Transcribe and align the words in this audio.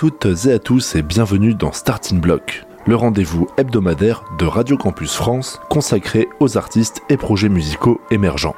Toutes 0.00 0.46
et 0.46 0.52
à 0.54 0.58
tous 0.58 0.94
et 0.94 1.02
bienvenue 1.02 1.52
dans 1.52 1.72
Starting 1.72 2.22
Block, 2.22 2.64
le 2.86 2.96
rendez-vous 2.96 3.48
hebdomadaire 3.58 4.24
de 4.38 4.46
Radio 4.46 4.78
Campus 4.78 5.14
France 5.14 5.60
consacré 5.68 6.26
aux 6.40 6.56
artistes 6.56 7.02
et 7.10 7.18
projets 7.18 7.50
musicaux 7.50 8.00
émergents. 8.10 8.54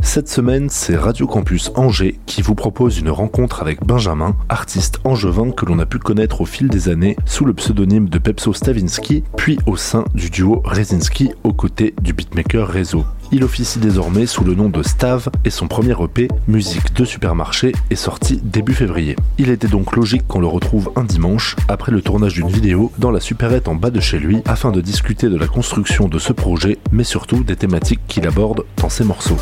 Cette 0.00 0.30
semaine, 0.30 0.70
c'est 0.70 0.96
Radio 0.96 1.26
Campus 1.26 1.70
Angers 1.74 2.18
qui 2.24 2.40
vous 2.40 2.54
propose 2.54 2.98
une 2.98 3.10
rencontre 3.10 3.60
avec 3.60 3.84
Benjamin, 3.84 4.34
artiste 4.48 4.98
angevin 5.04 5.50
que 5.50 5.66
l'on 5.66 5.78
a 5.78 5.84
pu 5.84 5.98
connaître 5.98 6.40
au 6.40 6.46
fil 6.46 6.68
des 6.68 6.88
années 6.88 7.16
sous 7.26 7.44
le 7.44 7.52
pseudonyme 7.52 8.08
de 8.08 8.18
Pepso 8.18 8.54
Stavinsky, 8.54 9.24
puis 9.36 9.58
au 9.66 9.76
sein 9.76 10.06
du 10.14 10.30
duo 10.30 10.62
Rezinski 10.64 11.32
aux 11.44 11.52
côtés 11.52 11.94
du 12.00 12.14
beatmaker 12.14 12.66
Réseau. 12.66 13.04
Il 13.32 13.44
officie 13.44 13.78
désormais 13.78 14.26
sous 14.26 14.42
le 14.42 14.54
nom 14.54 14.68
de 14.68 14.82
Stav 14.82 15.28
et 15.44 15.50
son 15.50 15.68
premier 15.68 15.94
EP, 16.02 16.26
Musique 16.48 16.92
de 16.94 17.04
supermarché, 17.04 17.72
est 17.90 17.96
sorti 17.96 18.40
début 18.42 18.74
février. 18.74 19.14
Il 19.38 19.50
était 19.50 19.68
donc 19.68 19.94
logique 19.94 20.26
qu'on 20.26 20.40
le 20.40 20.48
retrouve 20.48 20.90
un 20.96 21.04
dimanche 21.04 21.54
après 21.68 21.92
le 21.92 22.02
tournage 22.02 22.34
d'une 22.34 22.48
vidéo 22.48 22.90
dans 22.98 23.12
la 23.12 23.20
supérette 23.20 23.68
en 23.68 23.76
bas 23.76 23.90
de 23.90 24.00
chez 24.00 24.18
lui 24.18 24.42
afin 24.46 24.72
de 24.72 24.80
discuter 24.80 25.28
de 25.28 25.36
la 25.36 25.46
construction 25.46 26.08
de 26.08 26.18
ce 26.18 26.32
projet 26.32 26.78
mais 26.90 27.04
surtout 27.04 27.44
des 27.44 27.56
thématiques 27.56 28.00
qu'il 28.08 28.26
aborde 28.26 28.64
dans 28.76 28.88
ses 28.88 29.04
morceaux. 29.04 29.38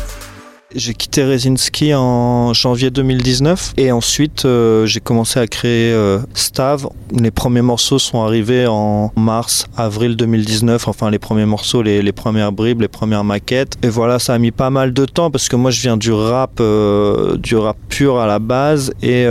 J'ai 0.75 0.93
quitté 0.93 1.23
Rezinski 1.23 1.95
en 1.95 2.53
janvier 2.53 2.91
2019 2.91 3.73
et 3.77 3.91
ensuite 3.91 4.45
euh, 4.45 4.85
j'ai 4.85 4.99
commencé 4.99 5.39
à 5.39 5.47
créer 5.47 5.91
euh, 5.91 6.19
Stav. 6.35 6.87
Les 7.11 7.31
premiers 7.31 7.63
morceaux 7.63 7.97
sont 7.97 8.21
arrivés 8.21 8.67
en 8.67 9.11
mars, 9.15 9.65
avril 9.77 10.15
2019, 10.15 10.87
enfin 10.87 11.09
les 11.09 11.17
premiers 11.17 11.47
morceaux, 11.47 11.81
les, 11.81 12.11
premières 12.11 12.51
bribes, 12.51 12.81
les 12.81 12.87
premières 12.87 13.23
maquettes. 13.23 13.77
Et 13.81 13.89
voilà, 13.89 14.19
ça 14.19 14.35
a 14.35 14.37
mis 14.37 14.51
pas 14.51 14.69
mal 14.69 14.93
de 14.93 15.05
temps 15.05 15.31
parce 15.31 15.49
que 15.49 15.55
moi 15.55 15.71
je 15.71 15.81
viens 15.81 15.97
du 15.97 16.11
rap, 16.11 16.59
euh, 16.59 17.35
du 17.37 17.55
rap 17.55 17.77
pur 17.89 18.19
à 18.19 18.27
la 18.27 18.37
base 18.37 18.93
et 19.01 19.25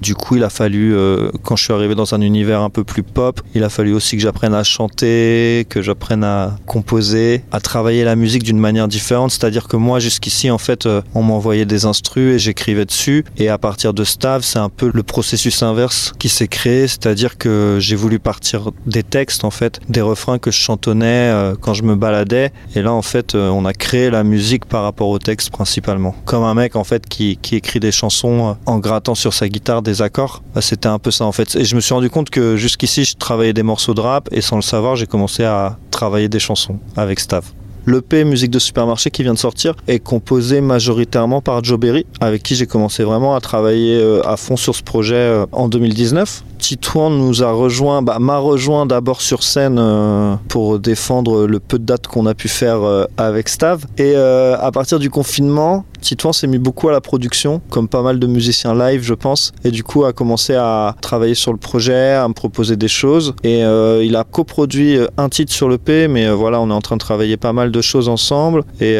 du 0.00 0.14
coup 0.14 0.36
il 0.36 0.44
a 0.44 0.48
fallu, 0.48 0.94
quand 1.42 1.56
je 1.56 1.64
suis 1.64 1.72
arrivé 1.72 1.96
dans 1.96 2.14
un 2.14 2.20
univers 2.20 2.62
un 2.62 2.70
peu 2.70 2.84
plus 2.84 3.02
pop, 3.02 3.40
il 3.56 3.64
a 3.64 3.68
fallu 3.68 3.94
aussi 3.94 4.16
que 4.16 4.22
j'apprenne 4.22 4.54
à 4.54 4.62
chanter, 4.62 5.66
que 5.68 5.82
j'apprenne 5.82 6.22
à 6.22 6.56
composer, 6.66 7.42
à 7.50 7.58
travailler 7.58 8.04
la 8.04 8.14
musique 8.14 8.44
d'une 8.44 8.60
manière 8.60 8.86
différente. 8.86 9.32
C'est-à-dire 9.32 9.66
que 9.66 9.76
moi 9.76 9.98
jusqu'ici 9.98 10.52
en 10.52 10.58
fait 10.58 10.67
fait, 10.68 10.84
euh, 10.84 11.00
on 11.14 11.22
m'envoyait 11.22 11.64
des 11.64 11.86
instrus 11.86 12.34
et 12.34 12.38
j'écrivais 12.38 12.84
dessus. 12.84 13.24
Et 13.38 13.48
à 13.48 13.56
partir 13.56 13.94
de 13.94 14.04
Stav, 14.04 14.42
c'est 14.42 14.58
un 14.58 14.68
peu 14.68 14.90
le 14.92 15.02
processus 15.02 15.62
inverse 15.62 16.12
qui 16.18 16.28
s'est 16.28 16.48
créé, 16.48 16.86
c'est-à-dire 16.86 17.38
que 17.38 17.78
j'ai 17.80 17.96
voulu 17.96 18.18
partir 18.18 18.70
des 18.84 19.02
textes, 19.02 19.44
en 19.44 19.50
fait, 19.50 19.80
des 19.88 20.02
refrains 20.02 20.38
que 20.38 20.50
je 20.50 20.58
chantonnais 20.58 21.30
euh, 21.32 21.54
quand 21.58 21.72
je 21.72 21.84
me 21.84 21.96
baladais. 21.96 22.52
Et 22.74 22.82
là, 22.82 22.92
en 22.92 23.00
fait, 23.00 23.34
euh, 23.34 23.48
on 23.48 23.64
a 23.64 23.72
créé 23.72 24.10
la 24.10 24.24
musique 24.24 24.66
par 24.66 24.82
rapport 24.82 25.08
au 25.08 25.18
texte 25.18 25.50
principalement. 25.50 26.14
Comme 26.26 26.44
un 26.44 26.54
mec, 26.54 26.76
en 26.76 26.84
fait, 26.84 27.08
qui, 27.08 27.38
qui 27.40 27.56
écrit 27.56 27.80
des 27.80 27.92
chansons 27.92 28.56
en 28.66 28.78
grattant 28.78 29.14
sur 29.14 29.32
sa 29.32 29.48
guitare 29.48 29.80
des 29.80 30.02
accords. 30.02 30.42
Bah, 30.54 30.60
c'était 30.60 30.88
un 30.88 30.98
peu 30.98 31.10
ça, 31.10 31.24
en 31.24 31.32
fait. 31.32 31.56
Et 31.56 31.64
je 31.64 31.74
me 31.76 31.80
suis 31.80 31.94
rendu 31.94 32.10
compte 32.10 32.28
que 32.28 32.56
jusqu'ici, 32.56 33.04
je 33.04 33.16
travaillais 33.16 33.54
des 33.54 33.62
morceaux 33.62 33.94
de 33.94 34.00
rap 34.02 34.28
et 34.32 34.42
sans 34.42 34.56
le 34.56 34.62
savoir, 34.62 34.96
j'ai 34.96 35.06
commencé 35.06 35.44
à 35.44 35.78
travailler 35.90 36.28
des 36.28 36.40
chansons 36.40 36.78
avec 36.96 37.20
Stav. 37.20 37.57
L'EP 37.88 38.24
Musique 38.24 38.50
de 38.50 38.58
supermarché 38.58 39.10
qui 39.10 39.22
vient 39.22 39.32
de 39.32 39.38
sortir 39.38 39.74
est 39.86 39.98
composé 39.98 40.60
majoritairement 40.60 41.40
par 41.40 41.64
Joe 41.64 41.80
Berry, 41.80 42.04
avec 42.20 42.42
qui 42.42 42.54
j'ai 42.54 42.66
commencé 42.66 43.02
vraiment 43.02 43.34
à 43.34 43.40
travailler 43.40 43.96
euh, 43.98 44.20
à 44.28 44.36
fond 44.36 44.58
sur 44.58 44.74
ce 44.74 44.82
projet 44.82 45.14
euh, 45.14 45.46
en 45.52 45.70
2019. 45.70 46.44
Titouan 46.58 47.10
nous 47.10 47.42
a 47.42 47.52
rejoint, 47.52 48.02
bah, 48.02 48.18
m'a 48.18 48.38
rejoint 48.38 48.84
d'abord 48.84 49.20
sur 49.20 49.42
scène 49.42 49.78
euh, 49.78 50.34
pour 50.48 50.78
défendre 50.78 51.46
le 51.46 51.60
peu 51.60 51.78
de 51.78 51.84
dates 51.84 52.06
qu'on 52.06 52.26
a 52.26 52.34
pu 52.34 52.48
faire 52.48 52.82
euh, 52.82 53.04
avec 53.16 53.48
Stav. 53.48 53.84
Et 53.96 54.12
euh, 54.14 54.56
à 54.58 54.70
partir 54.72 54.98
du 54.98 55.08
confinement, 55.08 55.84
Titouan 56.00 56.32
s'est 56.32 56.46
mis 56.46 56.58
beaucoup 56.58 56.88
à 56.88 56.92
la 56.92 57.00
production, 57.00 57.60
comme 57.70 57.88
pas 57.88 58.02
mal 58.02 58.18
de 58.18 58.26
musiciens 58.26 58.74
live, 58.74 59.02
je 59.02 59.14
pense. 59.14 59.52
Et 59.64 59.70
du 59.70 59.82
coup, 59.82 60.04
a 60.04 60.12
commencé 60.12 60.54
à 60.54 60.94
travailler 61.00 61.34
sur 61.34 61.52
le 61.52 61.58
projet, 61.58 62.12
à 62.12 62.26
me 62.28 62.34
proposer 62.34 62.76
des 62.76 62.88
choses. 62.88 63.34
Et 63.42 63.60
il 63.60 64.16
a 64.16 64.24
coproduit 64.24 64.98
un 65.16 65.28
titre 65.28 65.52
sur 65.52 65.68
le 65.68 65.78
P, 65.78 66.06
mais 66.06 66.30
voilà, 66.30 66.60
on 66.60 66.70
est 66.70 66.74
en 66.74 66.80
train 66.80 66.96
de 66.96 67.00
travailler 67.00 67.36
pas 67.36 67.52
mal 67.52 67.72
de 67.72 67.80
choses 67.80 68.08
ensemble. 68.08 68.62
Et 68.80 68.96